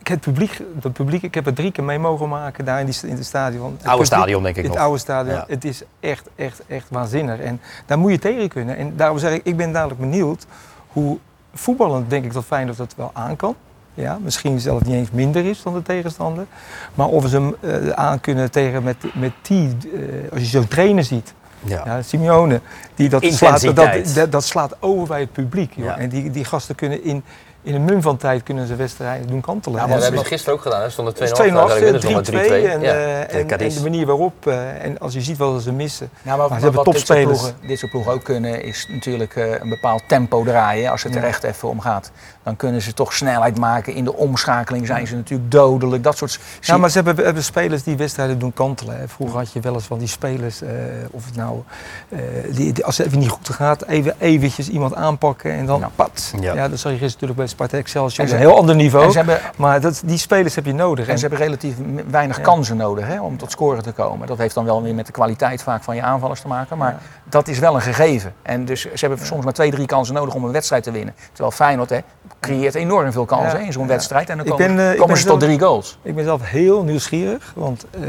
[0.03, 2.97] het publiek, het publiek, ik heb het drie keer mee mogen maken daar in, die,
[3.07, 3.63] in het stadion.
[3.73, 4.83] Het Oude publiek- stadion, denk ik Het nog.
[4.83, 5.35] oude stadion.
[5.35, 5.45] Ja.
[5.49, 7.39] Het is echt, echt, echt waanzinnig.
[7.41, 8.77] En daar moet je tegen kunnen.
[8.77, 10.47] En daarom zeg ik, ik ben dadelijk benieuwd
[10.89, 11.19] hoe
[11.55, 13.55] voetballend denk ik dat Feyenoord dat wel aan kan.
[13.95, 16.47] Ja, misschien zelfs niet eens minder is dan de tegenstander.
[16.95, 20.69] Maar of ze hem eh, aan kunnen tegen met, met die, eh, als je zo'n
[20.69, 21.35] trainer ziet.
[21.65, 21.83] Ja.
[21.85, 22.61] Ja, Simeone,
[22.95, 25.73] die dat slaat, dat, dat, dat slaat over bij het publiek.
[25.75, 25.85] Joh.
[25.85, 25.99] Ja.
[25.99, 27.25] En die, die gasten kunnen in,
[27.65, 29.77] in een mum van tijd kunnen ze wedstrijden doen kantelen.
[29.79, 30.83] Ja, En maar dat dat- hebben ze gisteren ook gedaan.
[30.83, 32.73] Er stonden 2-0 dus achter, 2-0 uiteindelijk achter, winnen ze nog 3-2 met 3-2.
[32.73, 32.93] en, Ja.
[32.93, 33.75] eh, en, en Cadiz.
[33.77, 36.09] de manier waarop, eh, en als je ziet wat ze missen.
[36.23, 37.43] Nou, maar, Maar ze hebben topspelers.
[37.67, 40.91] dit soort ploegen ook kunnen, is natuurlijk eh, een bepaald tempo draaien.
[40.91, 41.27] Als het er Ja.
[41.27, 42.11] echt even om gaat.
[42.43, 43.95] Dan kunnen ze toch snelheid maken.
[43.95, 46.03] In de omschakeling zijn ze natuurlijk dodelijk.
[46.03, 46.39] Dat soort...
[46.61, 48.99] Ja, maar ze hebben, hebben spelers die wedstrijden doen kantelen.
[48.99, 49.09] hè.
[49.09, 50.71] Vroeger had je wel eens van die spelers, eh,
[51.11, 51.63] of het nou,
[52.09, 52.19] eh,
[52.51, 55.91] die, die- als het even niet goed gaat, even eventjes iemand aanpakken en dan Ja.
[55.97, 56.33] pat.
[56.41, 56.55] Ja.
[56.55, 56.69] Ja.
[56.69, 58.21] dat zag je gisteren natuurlijk bij Sparta Excelsior.
[58.25, 59.05] En ze- een heel ander niveau.
[59.05, 61.09] En ze hebben, Maar dat, die spelers heb je nodig.
[61.09, 61.75] en ze hebben relatief
[62.11, 62.43] weinig Ja.
[62.43, 64.27] kansen nodig hè, om tot scoren te komen.
[64.27, 66.79] Dat heeft dan wel weer met de kwaliteit vaak van je aanvallers te maken.
[66.79, 68.35] Maar dat is wel een gegeven.
[68.43, 71.15] En dus ze hebben soms maar twee, drie kansen nodig om een wedstrijd te winnen.
[71.33, 71.99] Terwijl Feyenoord hè,
[72.41, 74.31] creëert enorm veel kansen hè, in zo'n wedstrijd.
[74.31, 75.99] En dan Ik komen, ben, eh, komen ze tot drie goals.
[76.03, 78.01] Ik ben zelf heel nieuwsgierig, want eh,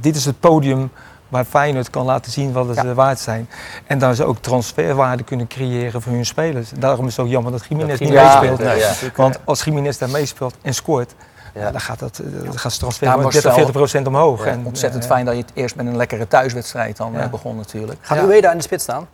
[0.00, 0.90] dit is het podium
[1.34, 2.82] waar Feyenoord kan laten zien wat Ja.
[2.82, 3.48] ze waard zijn.
[3.86, 6.70] En daar ze ook transferwaarde kunnen creëren voor hun spelers.
[6.78, 8.60] Daarom is het ook jammer dat Jiménez niet meespeelt.
[9.16, 11.14] Want als Jiménez daar meespeelt en scoort,
[11.54, 11.70] Ja.
[11.70, 14.44] dan gaat dat, eh, dan gaat het transfer Ja, van Marcel, 30, 40 procent omhoog.
[14.44, 17.20] Ja, En, Ontzettend eh, fijn dat je het eerst met een lekkere thuiswedstrijd dan Ja.
[17.20, 17.98] eh, begon natuurlijk.
[18.00, 18.24] Gaat Ja.
[18.24, 19.06] Ueda in de spits staan?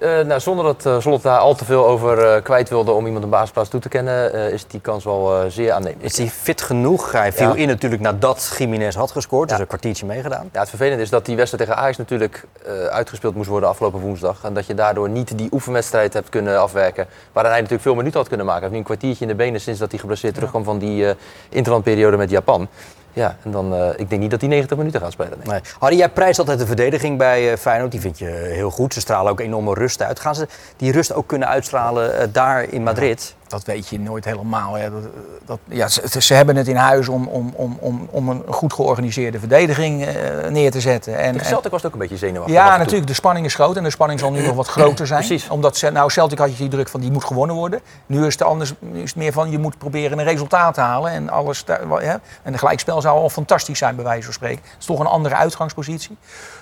[0.00, 3.06] Eh, nou, zonder dat eh Slot daar al te veel over eh, kwijt wilde om
[3.06, 6.04] iemand een basisplaats toe te kennen, eh, is die kans wel eh, zeer aannemelijk.
[6.04, 7.12] Is hij fit genoeg?
[7.12, 7.54] Hij viel Ja.
[7.54, 9.62] in natuurlijk nadat Jiménez had gescoord, dus Ja.
[9.62, 10.48] een kwartiertje meegedaan.
[10.52, 14.00] Ja, het vervelende is dat die wedstrijd tegen Ajax natuurlijk eh, uitgespeeld moest worden afgelopen
[14.00, 14.44] woensdag.
[14.44, 17.06] En dat je daardoor niet die oefenwedstrijd hebt kunnen afwerken.
[17.32, 18.62] Waarin hij natuurlijk veel minuten had kunnen maken.
[18.62, 21.08] Hij heeft nu een kwartiertje in de benen sinds dat hij geblesseerd terugkwam van die
[21.08, 21.14] eh
[21.48, 22.68] interlandperiode met Japan.
[23.12, 25.38] Ja, en dan, eh, ik denk niet dat hij 90 minuten gaat spelen.
[25.44, 25.60] Nee.
[25.78, 27.90] Harry, jij prijst altijd de verdediging bij eh, Feyenoord.
[27.90, 28.94] Die vind je heel goed.
[28.94, 30.20] Ze stralen ook enorme rust uit.
[30.20, 30.46] Gaan ze
[30.76, 33.34] die rust ook kunnen uitstralen eh, daar in Madrid?
[33.50, 34.74] Dat weet je nooit helemaal.
[34.74, 34.90] Hè.
[34.90, 35.02] Dat,
[35.44, 38.72] dat, ja, ze, ze hebben het in huis om, om, om, om, om een goed
[38.72, 41.12] georganiseerde verdediging eh, neer te zetten.
[41.18, 42.54] En, Tegen en- Celtic was het ook een beetje zenuwachtig.
[42.56, 43.06] ja, natuurlijk.
[43.06, 45.26] De spanning is groot en de spanning zal nu nog wat groter zijn.
[45.26, 45.48] Precies.
[45.48, 47.80] Omdat nou, Celtic had je die druk van die moet gewonnen worden.
[48.06, 48.72] Nu is het anders.
[48.78, 51.64] Nu is het meer van je moet proberen een resultaat te halen en alles.
[51.66, 52.10] hè.
[52.10, 54.62] En een gelijkspel zou al fantastisch zijn, bij wijze van spreken.
[54.64, 56.16] Het is toch een andere uitgangspositie.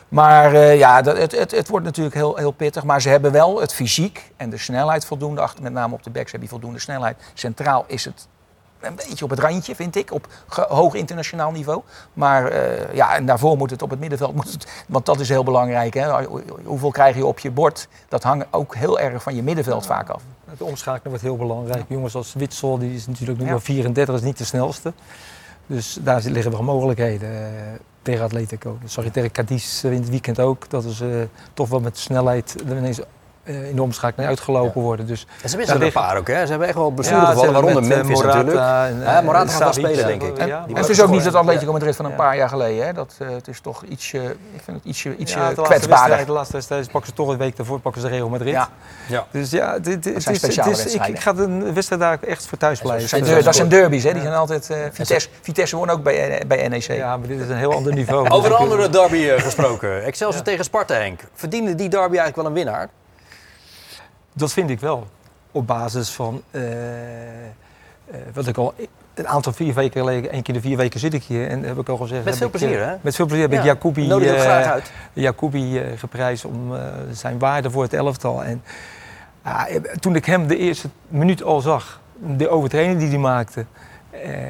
[0.08, 2.84] Maar eh, ja, dat, het, het, het wordt natuurlijk heel, heel pittig.
[2.84, 5.40] Maar ze hebben wel het fysiek en de snelheid voldoende.
[5.40, 7.16] Achter, met name op de backs heb je voldoende snelheid.
[7.34, 8.28] Centraal is het
[8.80, 10.12] een beetje op het randje, vind ik.
[10.12, 10.26] Op
[10.68, 11.82] hoog internationaal niveau.
[12.12, 14.34] Maar eh, ja, en daarvoor moet het op het middenveld.
[14.34, 15.94] Moet het, want dat is heel belangrijk.
[15.94, 16.24] Hè.
[16.64, 17.88] Hoeveel krijg je op je bord?
[18.08, 20.22] Dat hangt ook heel erg van je middenveld vaak af.
[20.50, 21.84] Het omschakelen wordt heel belangrijk.
[21.88, 23.50] Jongens als Witsel, die is natuurlijk nu Ja.
[23.50, 24.92] maar 34, is niet de snelste.
[25.66, 28.78] Dus daar liggen wel mogelijkheden eh, tegen Atletico.
[28.80, 30.70] Dat zag tegen Cadiz in het weekend ook.
[30.70, 33.00] Dat ze eh, toch wel met snelheid ineens
[33.48, 35.06] in de omschakeling uitgelopen worden.
[35.06, 36.42] Dus En ze missen Ja, er een paar ook, hè?
[36.44, 38.66] Ze hebben echt wel Ja, blessuregevallen, hebben waaronder met, eh, Memphis Morata natuurlijk.
[38.66, 40.46] en, Ja, eh, Morata gaat wel spelen, eh, denk ik.
[40.46, 42.16] ja, En het is ook niet het Atletico Madrid van een Ja.
[42.16, 42.86] paar jaar geleden.
[42.86, 42.92] Hè.
[42.92, 44.18] Dat, eh, het is toch ietsje,
[44.54, 46.26] ik vind het ietsje, ietsje ja, de kwetsbaarder.
[46.26, 48.52] de laatste wedstrijd pakken ze toch een week daarvoor pakken ze Real Madrid.
[48.52, 48.68] Ja.
[49.08, 49.26] Ja.
[49.30, 52.18] Dus ja, dit, dit, het is, het speciale is, ik, ik ga de wedstrijd daar
[52.26, 53.00] echt voor thuis blijven.
[53.00, 54.12] Dat zijn, Ja, dat derbies, hè?
[54.12, 54.70] die zijn altijd.
[54.70, 56.82] eh, Vitesse, Vitesse won ook bij, eh, bij NEC.
[56.82, 58.28] Ja, maar dit is een heel ander niveau.
[58.36, 60.04] Over een andere derby eh, gesproken.
[60.04, 61.20] Excelsior tegen Sparta, Henk.
[61.34, 62.88] Verdiende die derby eigenlijk wel een winnaar?
[64.38, 65.06] Dat vind ik wel.
[65.52, 67.50] Op basis van eh, eh,
[68.34, 68.74] wat ik al
[69.14, 71.78] een aantal vier weken geleden, één keer de vier weken zit ik hier en heb
[71.78, 72.24] ik al gezegd.
[72.24, 72.94] Met veel ik, eh, plezier, hè?
[73.00, 74.92] Met veel plezier heb ik Ja, Jacobi, uit.
[75.12, 76.72] Jacobi eh, geprijsd om
[77.12, 78.44] zijn waarde voor het elftal.
[78.44, 78.62] En
[79.42, 79.64] ah,
[80.00, 82.00] toen ik hem de eerste minuut al zag,
[82.36, 83.64] de overtreding die hij maakte,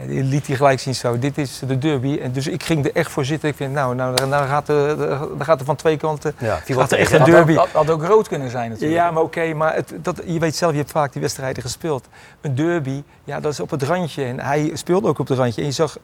[0.07, 2.19] die liet hij gelijk zien zo, dit is de derby.
[2.23, 3.49] En dus ik ging er echt voor zitten.
[3.49, 6.61] Ik vind, nou, nou dan, dan gaat er, dan gaat er van twee kanten Ja,
[6.67, 7.55] gaat er echt een Had, derby.
[7.55, 9.01] had, had ook rood kunnen zijn natuurlijk.
[9.01, 12.09] Ja, maar oké, maar het, dat, je weet zelf, je hebt vaak die wedstrijden gespeeld.
[12.41, 14.25] Een derby, ja, dat is op het randje.
[14.25, 15.61] En hij speelde ook op het randje.
[15.61, 15.99] En je zag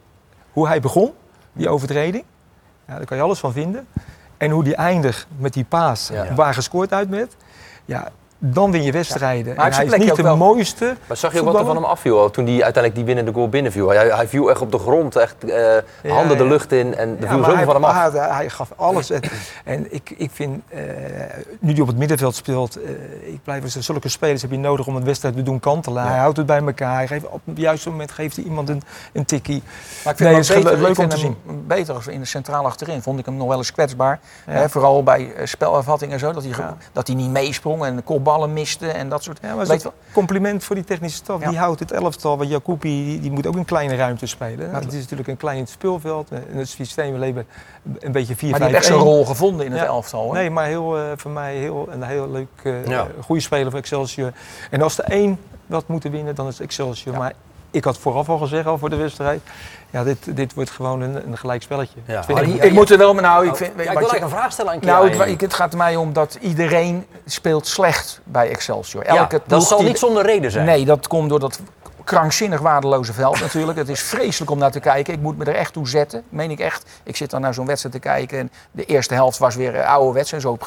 [0.53, 1.13] hoe hij begon,
[1.53, 2.25] die overtreding.
[2.89, 3.87] Ja, daar kan je alles van vinden.
[4.37, 6.35] En hoe die eindigt met die paas, Ja.
[6.35, 7.37] waar gescoord uit werd.
[7.85, 8.09] Ja,
[8.53, 9.57] dan win je wedstrijden.
[9.57, 10.37] Maar en hij is niet de wel.
[10.37, 10.97] mooiste.
[11.07, 13.49] Maar zag je ook wat er van hem afviel toen hij uiteindelijk die winnende goal
[13.49, 13.89] binnenviel?
[13.89, 17.23] Hij, hij viel echt op de grond, echt eh, handen de lucht in en er
[17.23, 18.15] Ja, viel zoveel hij, van hem af.
[18.15, 19.11] ah, hij gaf alles.
[19.11, 19.21] En,
[19.65, 20.81] en ik, ik vind, eh,
[21.59, 22.91] nu hij op het middenveld speelt, eh,
[23.33, 26.03] ik blijf, zulke spelers heb je nodig om een wedstrijd te doen kantelen.
[26.07, 26.95] Hij houdt het bij elkaar.
[26.95, 29.63] Hij geeft, op het juiste moment geeft hij iemand een, een tikkie.
[30.05, 32.27] Maar ik vind Nee, het beter, leuk ik om te hem beter als in de
[32.27, 33.03] centraal achterin.
[33.03, 34.19] Vond ik hem nog wel eens kwetsbaar.
[34.45, 36.33] Hè, vooral bij eh, spelervatting en zo.
[36.33, 36.53] Dat hij,
[36.93, 38.03] dat hij niet meesprong en de
[38.35, 39.39] kopballen miste en dat soort.
[39.43, 39.79] Ja, maar
[40.13, 41.41] compliment voor die technische staf.
[41.41, 41.49] Ja.
[41.49, 42.39] Die houdt het elftal.
[42.39, 44.71] Want Jacobi die, die moet ook een kleine ruimte spelen.
[44.75, 46.31] het is natuurlijk een klein speelveld.
[46.31, 47.47] eh, En het systeem we leven
[47.99, 50.23] een beetje 4 maar die heeft echt zijn rol gevonden in het elftal.
[50.23, 50.33] Hoor.
[50.35, 53.01] Nee, maar heel, eh, voor mij heel, een heel leuk, eh, Ja.
[53.01, 54.33] eh, goede speler voor Excelsior.
[54.71, 57.13] En als er één wat moeten winnen, dan is het Excelsior.
[57.15, 57.21] Ja.
[57.21, 57.33] Maar
[57.75, 59.41] ik had vooraf al gezegd, al voor de wedstrijd,
[59.91, 61.99] ja, dit, dit wordt gewoon een, een gelijk spelletje.
[62.07, 62.25] Ja.
[62.27, 62.65] Harry, ik.
[62.65, 64.79] ja, moet er wel, nou, ik vind, Ja, ik wil eigenlijk een vraag stellen aan
[64.81, 65.21] nou, Kiai.
[65.21, 69.05] het, ik- het gaat er mij om dat iedereen speelt slecht bij Excelsior.
[69.05, 70.65] Ja, Elke dat zal die- niet zonder reden zijn.
[70.67, 71.61] Nee, dat komt doordat
[72.05, 73.79] krankzinnig waardeloze veld natuurlijk.
[73.79, 75.15] Het is vreselijk om naar te kijken.
[75.15, 76.91] Ik moet me er echt toe zetten, meen ik echt.
[77.03, 79.89] Ik zit dan naar zo'n wedstrijd te kijken en de eerste helft was weer eh,
[79.89, 80.59] ouderwets en zo.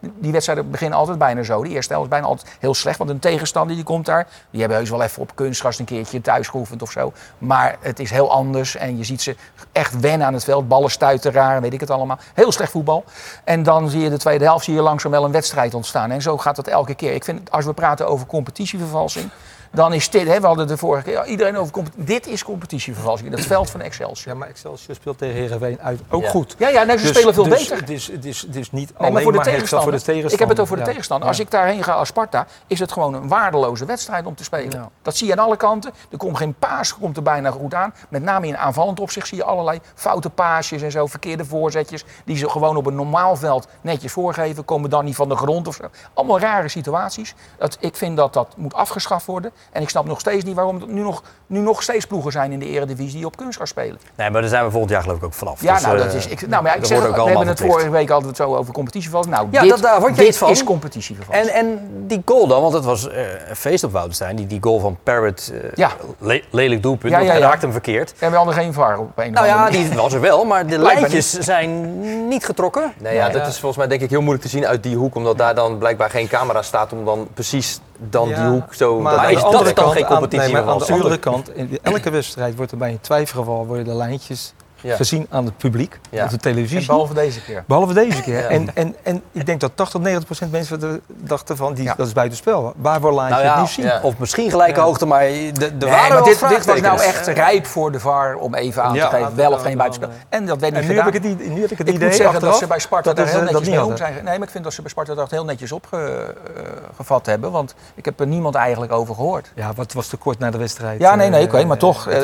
[0.00, 1.62] Die wedstrijden beginnen altijd bijna zo.
[1.62, 4.60] Die eerste helft is bijna altijd heel slecht, want een tegenstander die komt daar, die
[4.60, 7.12] hebben heus wel even op kunstgras een keertje thuis geoefend of zo.
[7.38, 9.36] Maar het is heel anders en je ziet ze
[9.72, 10.68] echt wennen aan het veld.
[10.68, 12.18] Ballen stuiten raar, weet ik het allemaal.
[12.34, 13.04] Heel slecht voetbal.
[13.44, 16.10] En dan zie je de tweede helft, zie je langzaam wel een wedstrijd ontstaan.
[16.10, 17.12] En zo gaat dat elke keer.
[17.12, 19.30] Ik vind, als we praten over competitievervalsing,
[19.72, 21.82] dan is dit, hè, we hadden de vorige keer, iedereen over.
[21.96, 24.32] Dit is competitievervalsing in het veld van Excelsior.
[24.32, 26.28] Ja, maar Excelsior speelt tegen Heerenveen uit ook Ja.
[26.28, 26.54] goed.
[26.58, 27.76] Ja, ja nee, ze Dus- spelen veel dus beter.
[28.12, 30.32] Het is, is niet Nee, alleen maar voor de, Hexa tegenstander, voor de tegenstander.
[30.32, 30.88] Ik heb het over de Ja.
[30.88, 31.28] tegenstander.
[31.28, 31.42] Als Ja.
[31.42, 34.70] ik daarheen ga als Sparta, is het gewoon een waardeloze wedstrijd om te spelen.
[34.70, 34.88] Ja.
[35.02, 35.92] Dat zie je aan alle kanten.
[36.10, 37.94] Er komt geen paas, komt er bijna goed aan.
[38.08, 42.04] Met name in aanvallend opzicht zie je allerlei foute paasjes en zo, verkeerde voorzetjes.
[42.24, 44.64] Die ze gewoon op een normaal veld netjes voorgeven.
[44.64, 45.82] Komen dan niet van de grond of zo.
[46.14, 47.34] Allemaal rare situaties.
[47.58, 49.52] Dat, ik vind dat dat moet afgeschaft worden.
[49.72, 52.52] En ik snap nog steeds niet waarom er nu nog, nu nog steeds ploegen zijn
[52.52, 53.98] in de eredivisie die op kunstgras spelen.
[54.14, 55.62] Nee, maar daar zijn we volgend jaar geloof ik ook vanaf.
[55.62, 56.26] Ja, Dus, nou, eh, dat is.
[56.26, 58.56] Ik, nou, maar ja, ik dat zeg, we hebben allemaal het vorige week altijd zo
[58.56, 59.34] over competitievervalsing.
[59.34, 60.50] Nou, Ja, dit, dat- daar word je dit van.
[60.50, 61.48] is competitievervalsing.
[61.48, 64.36] En, en die goal dan, want het was eh, een feest op Woudenstein.
[64.36, 65.90] Die, die goal van Parrot, eh, Ja.
[66.18, 67.46] le- lelijk doelpunt, Ja, ja, hij ja.
[67.46, 68.14] raakte hem verkeerd.
[68.18, 70.66] En we hadden geen VAR op een of Nou ja, die was er wel, maar
[70.66, 72.92] de lijntjes zijn niet getrokken.
[72.98, 75.14] Nee, ja, dat is volgens mij denk ik heel moeilijk te zien uit die hoek.
[75.14, 79.00] Omdat daar dan blijkbaar geen camera staat om dan precies dan Ja, die hoek zo...
[79.00, 81.54] Maar aan is dat dan kant, geen aan- competitie nee, maar aan de andere kant,
[81.56, 84.96] in elke wedstrijd wordt er bij een twijfelgeval worden de lijntjes Ja.
[84.96, 86.24] gezien aan het publiek, Ja.
[86.24, 86.78] op de televisie.
[86.78, 87.64] En behalve deze keer.
[87.66, 88.36] Behalve deze keer.
[88.42, 88.48] Ja.
[88.48, 92.06] En, en, en ik denk dat 80 tot 90 procent mensen dachten van, die, dat
[92.06, 92.72] is buitenspel.
[92.76, 93.90] Waarvoor laat Nou je het niet zien?
[94.02, 96.78] Of misschien gelijke hoogte, maar de, de Nee, waren maar wel dit, dit was nou
[96.80, 97.02] vraagtekens.
[97.26, 100.08] echt rijp voor de VAR om even aan te geven wel of geen buitenspel.
[100.28, 101.12] En dat werd niet En nu gedaan.
[101.12, 103.08] heb, ik het, nu heb ik het ik idee moet zeggen dat ze bij Sparta
[103.08, 104.14] dat daar is, heel eh, dat netjes zijn.
[104.14, 107.50] Nee, maar ik vind dat ze bij Sparta dat heel netjes opgevat hebben.
[107.50, 109.52] Want ik heb er niemand eigenlijk over gehoord.
[109.54, 111.00] Ja, wat was te kort na de wedstrijd.
[111.00, 112.22] Ja, nee, nee, Eh, oké, maar toch, eh,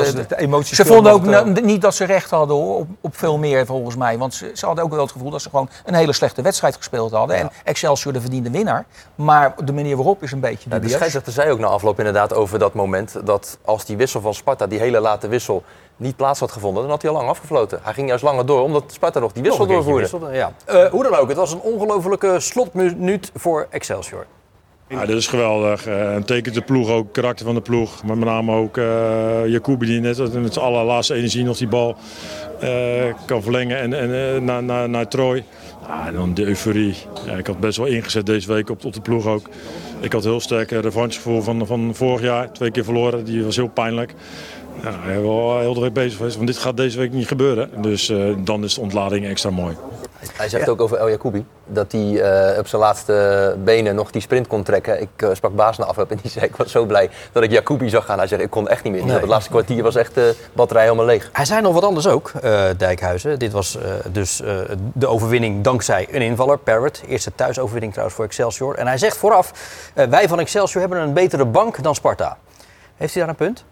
[0.63, 4.17] Ze vonden ook niet dat ze recht hadden hoor, op, op veel meer volgens mij.
[4.17, 6.75] Want ze, ze hadden ook wel het gevoel dat ze gewoon een hele slechte wedstrijd
[6.75, 7.35] gespeeld hadden.
[7.37, 8.85] En Excelsior de verdiende winnaar.
[9.15, 12.33] Maar de manier waarop is een beetje Ja, de scheidsrechter zei ook na afloop inderdaad
[12.33, 15.63] over dat moment dat als die wissel van Sparta, die hele late wissel,
[15.97, 17.79] niet plaats had gevonden, dan had hij al lang afgefloten.
[17.83, 19.99] Hij ging juist langer door, omdat Sparta nog die wissel doorvoerde.
[19.99, 20.51] wisselde, Ja.
[20.65, 24.25] Eh, hoe dan ook, het was een ongelofelijke slotminuut voor Excelsior.
[24.89, 25.85] Ja, dit is geweldig.
[25.85, 28.03] Eh, En tekent de ploeg ook, karakter van de ploeg.
[28.03, 31.95] Maar met name ook eh Jacobi die net met zijn allerlaatste energie nog die bal
[32.59, 32.69] eh,
[33.25, 35.43] kan verlengen en, eh, naar, naar, naar Troy.
[35.87, 36.95] Ja, en dan de euforie.
[37.37, 39.49] Ik had best wel ingezet deze week op, op de ploeg ook.
[39.99, 42.51] Ik had heel sterk revanchegevoel van, van vorig jaar.
[42.51, 44.13] Twee keer verloren, die was heel pijnlijk.
[44.83, 47.27] Ja, ik ben wel heel de week bezig geweest, want dit gaat deze week niet
[47.27, 47.69] gebeuren.
[47.81, 49.75] Dus eh, dan is de ontlading extra mooi.
[50.33, 54.21] Hij zegt ook over El Jacoubi dat hij eh, op zijn laatste benen nog die
[54.21, 55.01] sprint kon trekken.
[55.01, 57.51] Ik eh, sprak baas na afloop en die zei ik was zo blij dat ik
[57.51, 58.17] Jacoubi zag gaan.
[58.17, 59.05] Hij zei ik kon echt niet meer.
[59.05, 59.17] Nee.
[59.17, 61.29] Het laatste kwartier was echt de batterij helemaal leeg.
[61.31, 63.39] Hij zei nog wat anders ook, eh, Dijkhuizen.
[63.39, 64.57] Dit was eh, dus eh,
[64.93, 67.01] de overwinning dankzij een invaller, Parrot.
[67.07, 68.75] Eerste thuisoverwinning trouwens voor Excelsior.
[68.75, 69.51] En hij zegt vooraf,
[69.93, 72.37] eh, wij van Excelsior hebben een betere bank dan Sparta.
[72.95, 73.65] Heeft hij daar een punt?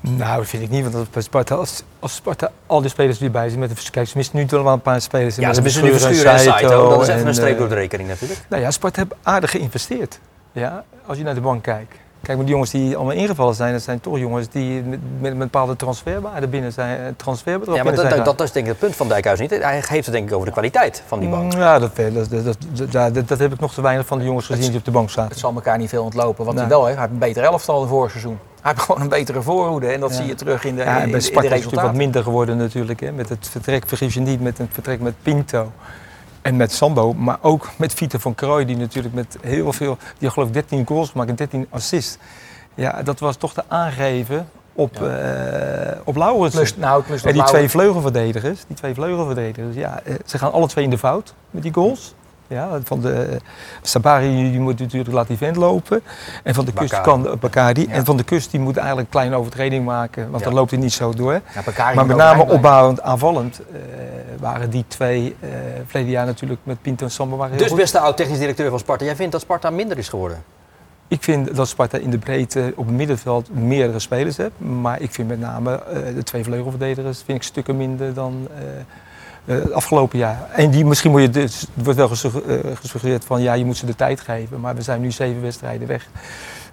[0.00, 0.92] Nou, dat vind ik niet.
[0.92, 4.08] Want bij Sparta, als, als Sparta al die spelers die erbij zijn met de Kijk,
[4.08, 5.36] ze missen nu toch wel een paar spelers.
[5.36, 6.88] Ja, ze missen nu Verschuren en Saito.
[6.88, 8.40] Dat is en, even een streep eh, door de rekening natuurlijk.
[8.48, 10.18] Nou ja, Sparta heeft aardig geïnvesteerd.
[10.52, 11.94] Ja, als je naar de bank kijkt.
[12.22, 15.32] Kijk, maar die jongens die allemaal ingevallen zijn, dat zijn toch jongens die met, met
[15.32, 18.70] een bepaalde transferwaarde binnen zijn, eh, transferbedrag Ja, maar dat, dat, dat is denk ik
[18.72, 19.62] het punt van Dijkhuizen niet.
[19.62, 21.52] Hij heeft het denk ik over de kwaliteit van die bank.
[21.52, 22.30] Mm, Ja, dat, dat,
[22.92, 25.10] dat, dat, heb ik nog te weinig van de jongens gezien die op de bank
[25.10, 25.30] zaten.
[25.30, 26.44] Het zal elkaar niet veel ontlopen.
[26.44, 28.38] Wat hij wel heeft, hij heeft een beter elftal vorig seizoen.
[28.60, 29.86] Hij heeft gewoon een betere voorhoede.
[29.86, 30.16] En dat Ja.
[30.16, 31.88] zie je terug in de, Ja, in, en in bij de Sparta is het natuurlijk
[31.88, 33.00] wat minder geworden natuurlijk.
[33.00, 33.12] Hè.
[33.12, 35.72] Met het vertrek, vergis je niet, met het vertrek met Pinto
[36.42, 37.12] en met Sambo.
[37.14, 39.98] Maar ook met Vito van Krooij, die natuurlijk met heel veel...
[40.18, 42.18] Die geloof ik 13 goals gemaakt en 13 assists.
[42.74, 46.60] Ja, dat was toch te aangeven op, eh op Laurensen.
[46.60, 50.66] Plus, nou, plus en die twee vleugelverdedigers, die twee vleugelverdedigers, ja, eh, ze gaan alle
[50.66, 52.14] twee in de fout met die goals.
[52.50, 53.36] Ja, van de
[53.82, 56.02] Sabari die moet natuurlijk laten die vent lopen.
[56.42, 57.86] En van de kust kan Bakari.
[57.88, 57.94] Ja.
[57.94, 60.80] En van de kust die moet eigenlijk een kleine overtreding maken, want dan loopt hij
[60.80, 61.40] niet zo door.
[61.94, 63.78] Maar met name opbouwend, aanvallend eh,
[64.40, 65.48] waren die twee eh
[65.86, 67.78] verleden jaar natuurlijk met Pinto en Samba waren heel Dus goed.
[67.78, 70.42] beste oud-technisch directeur van Sparta, jij vindt dat Sparta minder is geworden?
[71.08, 74.58] Ik vind dat Sparta in de breedte op het middenveld meerdere spelers heeft.
[74.58, 78.48] Maar ik vind met name eh, de twee vleugelverdedigers vind ik stukken minder dan
[79.54, 80.48] het afgelopen jaar.
[80.52, 83.86] En die, misschien moet je, dus, wordt wel eh, gesuggereerd van ja, je moet ze
[83.86, 84.60] de tijd geven.
[84.60, 86.08] Maar we zijn nu zeven wedstrijden weg.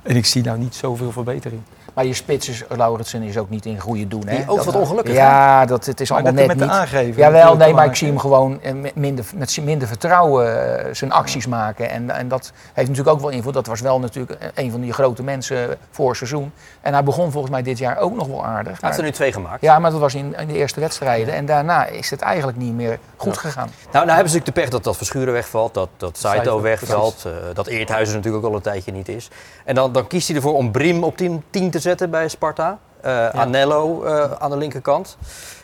[0.01, 1.61] En ik zie nou niet zoveel verbetering.
[1.97, 4.27] Maar je spits is, Lauritsen is ook niet in goede doen.
[4.27, 4.35] Hè?
[4.35, 6.81] Die ook wat ongelukkig, Ja, dat, het is Maar allemaal net net met de niet.
[6.81, 10.93] aangeven Jawel, nee, maar ik zie hem gewoon eh, met minder, met minder vertrouwen eh,
[10.93, 11.89] zijn acties maken.
[11.89, 13.53] En, en dat heeft natuurlijk ook wel invloed.
[13.53, 16.51] Dat was wel natuurlijk eh, een van die grote mensen voor het seizoen.
[16.81, 18.71] En hij begon volgens mij dit jaar ook nog wel aardig.
[18.71, 19.61] Hij heeft er nu twee gemaakt.
[19.61, 21.33] ja, maar dat was in, in de eerste wedstrijden.
[21.33, 23.39] En daarna is het eigenlijk niet meer goed Ja.
[23.39, 23.69] gegaan.
[23.91, 27.27] Nou, nou hebben ze natuurlijk de pech dat dat Verschuren wegvalt, dat, dat Saito wegvalt,
[27.53, 29.29] dat Eerthuizen natuurlijk ook al een tijdje niet is.
[29.65, 32.79] En dan, dan kiest hij ervoor om Brim op 10, 10 te zetten bij Sparta.
[33.01, 35.17] Eh, Anello eh, aan de linkerkant.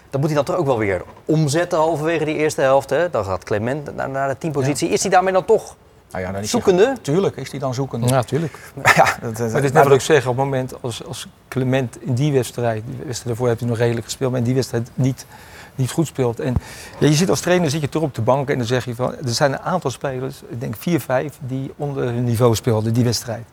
[0.10, 2.90] Dat moet hij dan toch ook wel weer omzetten halverwege die eerste helft.
[2.90, 3.10] Hè?
[3.10, 4.90] Dan gaat Clement naar, naar de teampositie.
[4.90, 5.76] Is hij daarmee dan toch
[6.12, 6.96] Nou ja, dan is hij- zoekende?
[7.02, 8.08] Tuurlijk is hij dan zoekende.
[8.08, 8.58] Ja, natuurlijk.
[8.96, 12.02] Ja, dat, dat, Maar is net wat ik zeg, op het moment als, als Clement
[12.02, 14.90] in die wedstrijd, die wedstrijd daarvoor heeft hij nog redelijk gespeeld, maar in die wedstrijd
[14.94, 15.26] niet,
[15.76, 16.40] niet goed speelt.
[16.40, 16.56] En
[17.00, 18.96] ja, je zit als trainer zit je toch op de bank en dan zeg je
[18.96, 22.94] van, er zijn een aantal spelers, ik denk vier, vijf, die onder hun niveau speelden
[22.94, 23.46] die wedstrijd.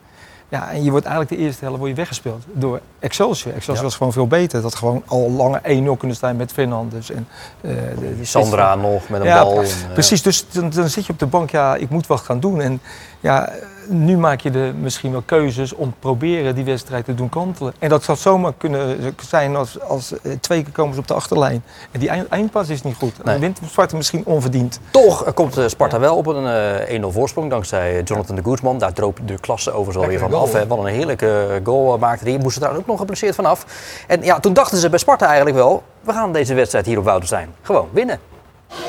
[0.51, 3.55] Ja, en je wordt eigenlijk de eerste helft word je weggespeeld door Excelsior.
[3.55, 4.63] Excelsior was gewoon veel beter.
[4.63, 5.61] Dat gewoon al lange
[5.95, 7.29] 1-0 kunnen staan met Fernandes en
[7.61, 9.59] eh, de, de Sandra nog met een ja, bal.
[9.59, 12.21] en, eh, Precies, dus dan, dan zit je op de bank, ja, ik moet wat
[12.21, 12.61] gaan doen.
[12.61, 12.81] En
[13.21, 13.53] ja,
[13.89, 17.73] nu maak je de, misschien wel keuzes om proberen die wedstrijd te doen kantelen.
[17.79, 21.15] En dat zou zomaar kunnen zijn als, als eh, twee keer komen ze op de
[21.15, 21.65] achterlijn.
[21.91, 23.25] En die eind, eindpas is niet goed.
[23.25, 23.25] Nee.
[23.25, 24.81] Dan wint Sparta misschien onverdiend.
[24.91, 28.43] Toch eh, komt eh, Sparta wel op een eh 1-0 voorsprong dankzij eh, Jonathan de
[28.43, 28.79] Guzman.
[28.79, 30.51] Daar droop de klasse overigens alweer van Lekkere af.
[30.53, 30.63] goal.
[30.63, 30.69] Hè.
[30.69, 32.39] Wat een heerlijke eh, goal eh, maakte hij.
[32.39, 33.67] Moest er trouwens ook nog geblesseerd vanaf.
[34.07, 35.83] En ja, toen dachten ze bij Sparta eigenlijk wel...
[36.01, 38.19] we gaan deze wedstrijd hier op Woudenstein gewoon winnen.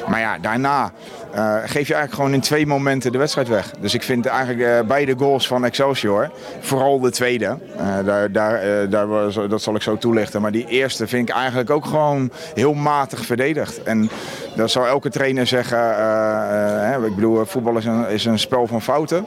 [0.08, 0.92] Maar ja, daarna
[1.32, 3.72] eh, geef je eigenlijk gewoon in twee momenten de wedstrijd weg.
[3.80, 8.90] Dus ik vind eigenlijk eh, beide goals van Excelsior, vooral de tweede, eh, daar, daar,
[8.90, 10.42] daar, was- dat zal ik zo toelichten.
[10.42, 13.84] Maar die eerste vind ik eigenlijk ook gewoon heel matig verdedigd.
[13.84, 14.10] En
[14.56, 15.80] dat zou elke trainer zeggen,
[17.06, 19.26] ik bedoel, voetbal is is een spel van fouten.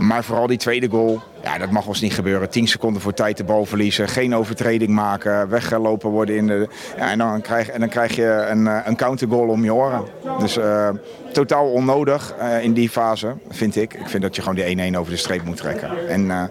[0.00, 2.50] Maar vooral die tweede goal, ja, dat mag ons niet gebeuren.
[2.50, 6.68] 10 seconden voor tijd de bal verliezen, geen overtreding maken, weggelopen worden in de.
[6.96, 10.04] Ja, en, dan krijg, en dan krijg je een, eh, een countergoal om je oren.
[10.38, 10.88] Dus eh,
[11.32, 13.94] totaal onnodig eh, in die fase, vind ik.
[13.94, 16.08] Ik vind dat je gewoon die 1-1 over de streep moet trekken.
[16.08, 16.50] En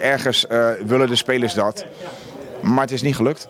[0.00, 0.46] ergens
[0.86, 1.86] willen de spelers dat.
[2.62, 3.48] Maar het is niet gelukt.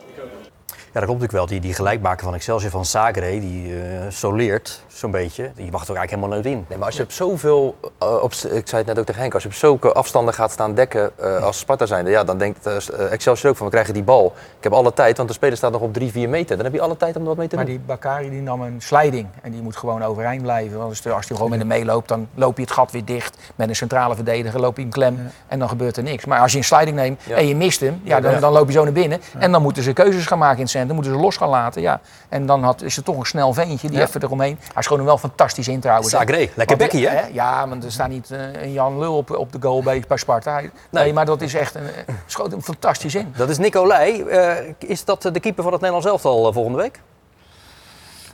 [0.97, 1.61] Ja, dat klopt natuurlijk wel.
[1.61, 5.51] Die, die gelijkmaker van Excelsior van Sagre, die eh, soleert zo'n beetje.
[5.55, 6.65] Die mag er ook eigenlijk helemaal nooit in.
[6.69, 9.35] Nee, maar als je op zoveel, eh, op, ik zei het net ook tegen Henk,
[9.35, 12.67] als je op zulke afstanden gaat staan dekken eh, als Sparta zijnde, ja, dan denkt
[12.67, 14.35] eh, Excelsior ook van we krijgen die bal.
[14.59, 16.57] Ik heb alle tijd, want de speler staat nog op 3, 4 meter.
[16.57, 17.75] Dan heb je alle tijd om er wat mee te Maar doen.
[17.75, 20.79] die Bakari die nam een sliding en die moet gewoon overeind blijven.
[20.79, 23.39] Want als hij gewoon met hem meeloopt, dan loop je het gat weer dicht.
[23.55, 26.25] Met een centrale verdediger loop je hem klem en dan gebeurt er niks.
[26.25, 27.37] Maar als je een sliding neemt Ja.
[27.37, 29.21] en je mist hem, ja, dan, dan loop je zo naar binnen.
[29.39, 31.83] En dan moeten ze keuzes gaan maken in het centrum, moeten ze los gaan laten.
[31.83, 32.01] Ja.
[32.29, 34.05] En dan had, is er toch een snel ventje die Ja.
[34.07, 34.59] even eromheen.
[34.61, 36.13] Hij is gewoon wel fantastisch in trouwens.
[36.13, 36.19] hè.
[36.19, 37.27] Sagre, lekker bekkie, hè?
[37.33, 40.17] Ja, want er staat niet eh, een Jan Lul op, op de goal bij, bij
[40.17, 40.61] Sparta.
[40.61, 41.13] Nee, Nee.
[41.13, 43.33] maar dat is echt een, eh, schoot hem fantastisch in.
[43.37, 44.23] Dat is Nicolai.
[44.23, 47.01] Eh, is dat eh, de keeper van het Nederlands elftal eh, volgende week?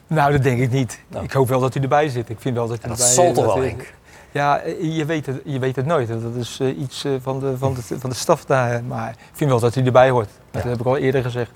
[0.06, 0.98] Nou, dat denk ik niet.
[1.08, 1.24] Nou.
[1.24, 2.28] ik hoop wel dat hij erbij zit.
[2.28, 3.92] Ik vind wel dat hij dat erbij zal toch dat wel, hij- Henk?
[4.30, 6.08] Ja, eh, je weet, het, je weet het nooit.
[6.08, 8.84] Dat is eh, iets eh, van, de, van, de, van de staf daar.
[8.84, 10.28] Maar ik vind wel dat hij erbij hoort.
[10.50, 11.50] Dat heb ik al eerder gezegd.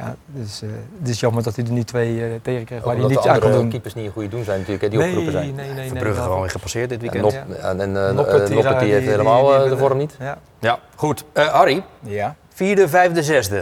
[0.00, 2.96] Ja, dus, eh, het is jammer dat hij er nu twee eh, tegen krijgt waar
[2.96, 3.68] hij niets de aan andere doen.
[3.68, 5.54] keepers niet in goede doen zijn natuurlijk, hè, die nee, opgeroepen zijn.
[5.54, 5.88] nee, nee, nee.
[5.88, 7.46] Verbrugge dat- gewoon weer gepasseerd dit En, weekend.
[7.48, 9.76] Nop, en, en Noppert, die Noppert, ra- die heeft die- helemaal die- eh, die- de
[9.76, 10.16] vorm niet.
[10.18, 10.38] Ja.
[10.58, 11.24] Ja, goed.
[11.32, 12.34] Eh Harry, Ja.
[12.54, 13.56] vierde, vijfde, zesde.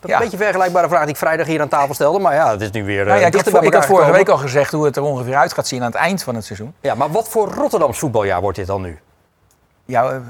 [0.00, 0.18] Een Ja.
[0.18, 2.18] beetje vergelijkbare vraag die ik vrijdag hier aan tafel stelde.
[2.18, 4.28] Maar ja, het is nu weer eh Nou ja, ik, had, ik had vorige week
[4.28, 6.74] al gezegd hoe het er ongeveer uit gaat zien aan het eind van het seizoen.
[6.80, 8.98] Ja, maar wat voor Rotterdams voetbaljaar wordt dit dan nu?
[9.84, 10.20] Ja,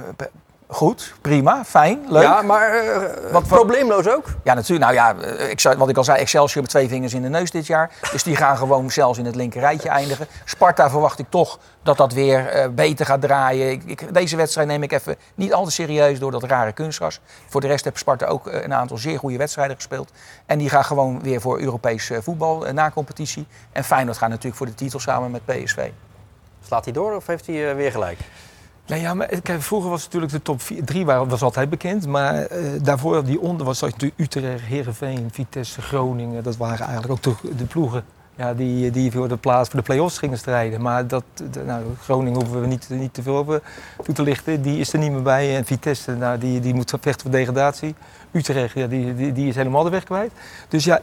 [0.70, 2.22] goed, prima, fijn, leuk.
[2.22, 4.24] Ja, maar eh, Wat probleemloos ook?
[4.44, 4.92] Ja, natuurlijk.
[4.92, 7.50] Nou ja, eh, ik wat ik al zei, Excelsior met twee vingers in de neus
[7.50, 7.90] dit jaar.
[8.12, 10.26] Dus die gaan gewoon zelfs in het linker rijtje eindigen.
[10.44, 13.70] Sparta verwacht ik toch dat dat weer eh, beter gaat draaien.
[13.70, 17.20] Ik, ik- deze wedstrijd neem ik even niet al te serieus door dat rare kunstgras.
[17.48, 20.10] Voor de rest heeft Sparta ook een aantal zeer goede wedstrijden gespeeld.
[20.46, 23.46] En die gaan gewoon weer voor Europees voetbal na competitie.
[23.72, 25.88] En Feyenoord gaat natuurlijk voor de titel samen met PSV.
[26.66, 28.18] Slaat hij door of heeft hij weer gelijk?
[28.90, 32.06] Nee, ja, maar kijk, vroeger was natuurlijk de top 3 was altijd bekend.
[32.06, 36.42] Maar eh, daarvoor, die onder, was natuurlijk Utrecht, Heerenveen, Vitesse, Groningen.
[36.42, 38.04] Dat waren eigenlijk ook de, de ploegen
[38.36, 40.80] ja, die, die voor de plaats voor de play-offs gingen strijden.
[40.80, 41.24] Maar dat,
[41.66, 43.62] nou, Groningen hoeven we niet, niet te veel over
[44.04, 44.62] toe te lichten.
[44.62, 45.56] Die is er niet meer bij.
[45.56, 47.94] En Vitesse, nou, die, die moet vechten voor degradatie.
[48.32, 50.32] Utrecht, ja, die, die, die is helemaal de weg kwijt.
[50.68, 51.00] Dus ja,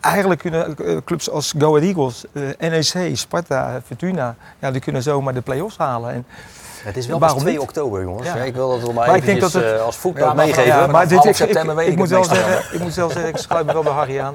[0.00, 4.36] eigenlijk kunnen eh, clubs als Go Ahead Eagles, eh, NEC, Sparta, Fortuna...
[4.58, 6.12] Ja, die kunnen zomaar de play-offs halen.
[6.12, 6.26] En,
[6.84, 7.68] Het is wel Waarom pas 2 niet?
[7.68, 8.26] oktober, jongens.
[8.26, 8.34] Ja.
[8.34, 10.34] Ik wil dat wel maar, Maar ik denk eventjes, dat het- eh, als voetbal maar-
[10.46, 10.90] meegeven.
[10.90, 13.30] maar dit, ik, september ik, weet ik, ik moet wel zeggen, ik moet zelf zeggen,
[13.30, 14.34] ik sluit me wel bij Harry aan.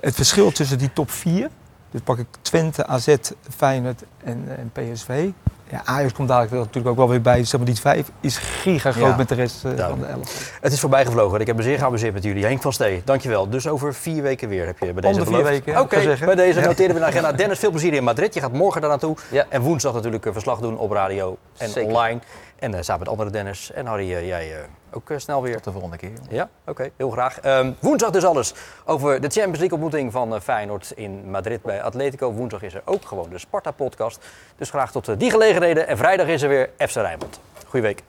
[0.00, 1.48] Het verschil tussen die top 4,
[1.90, 3.14] dus pak ik Twente, AZ,
[3.56, 5.28] Feyenoord en, en PSV.
[5.70, 7.44] Ja, Ajax komt dadelijk natuurlijk ook wel weer bij.
[7.44, 10.58] Zeg maar, die vijf is giga groot Ja, met de rest eh, van de elf.
[10.60, 11.40] Het is voorbij gevlogen.
[11.40, 12.44] Ik heb me zeer geamuseerd met jullie.
[12.44, 13.48] Henk van Stee, dankjewel.
[13.48, 16.60] Dus over vier weken weer heb je bij deze de vier weken, Oké, bij deze
[16.60, 17.32] noteren we de agenda.
[17.32, 18.34] Dennis, veel plezier in Madrid.
[18.34, 19.16] Je gaat morgen daar naartoe.
[19.48, 21.88] En woensdag natuurlijk een verslag doen op radio en Zeker.
[21.88, 22.20] online.
[22.60, 23.72] En eh, samen met andere Dennis.
[23.72, 25.54] En Harry, eh, jij eh, ook snel weer.
[25.54, 26.12] Tot de volgende keer.
[26.30, 27.40] Ja, oké, heel graag.
[27.40, 28.54] Ehm, woensdag dus alles
[28.84, 32.32] over de Champions League ontmoeting van Feyenoord in Madrid bij Atletico.
[32.32, 34.24] Woensdag is er ook gewoon de Sparta-podcast.
[34.56, 35.86] Dus graag tot die gelegenheden.
[35.86, 37.40] En vrijdag is er weer FC Rijnmond.
[37.66, 38.02] Goeie week.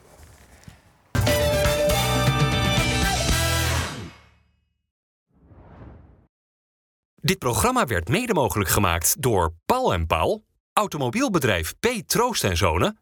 [7.14, 11.86] Dit programma werd mede mogelijk gemaakt door Paul en Paul, automobielbedrijf P.
[12.06, 12.98] Troost en Zonen,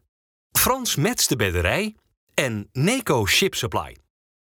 [0.51, 1.95] Frans Mets de Bedderij
[2.33, 3.97] en Neco Ship Supply.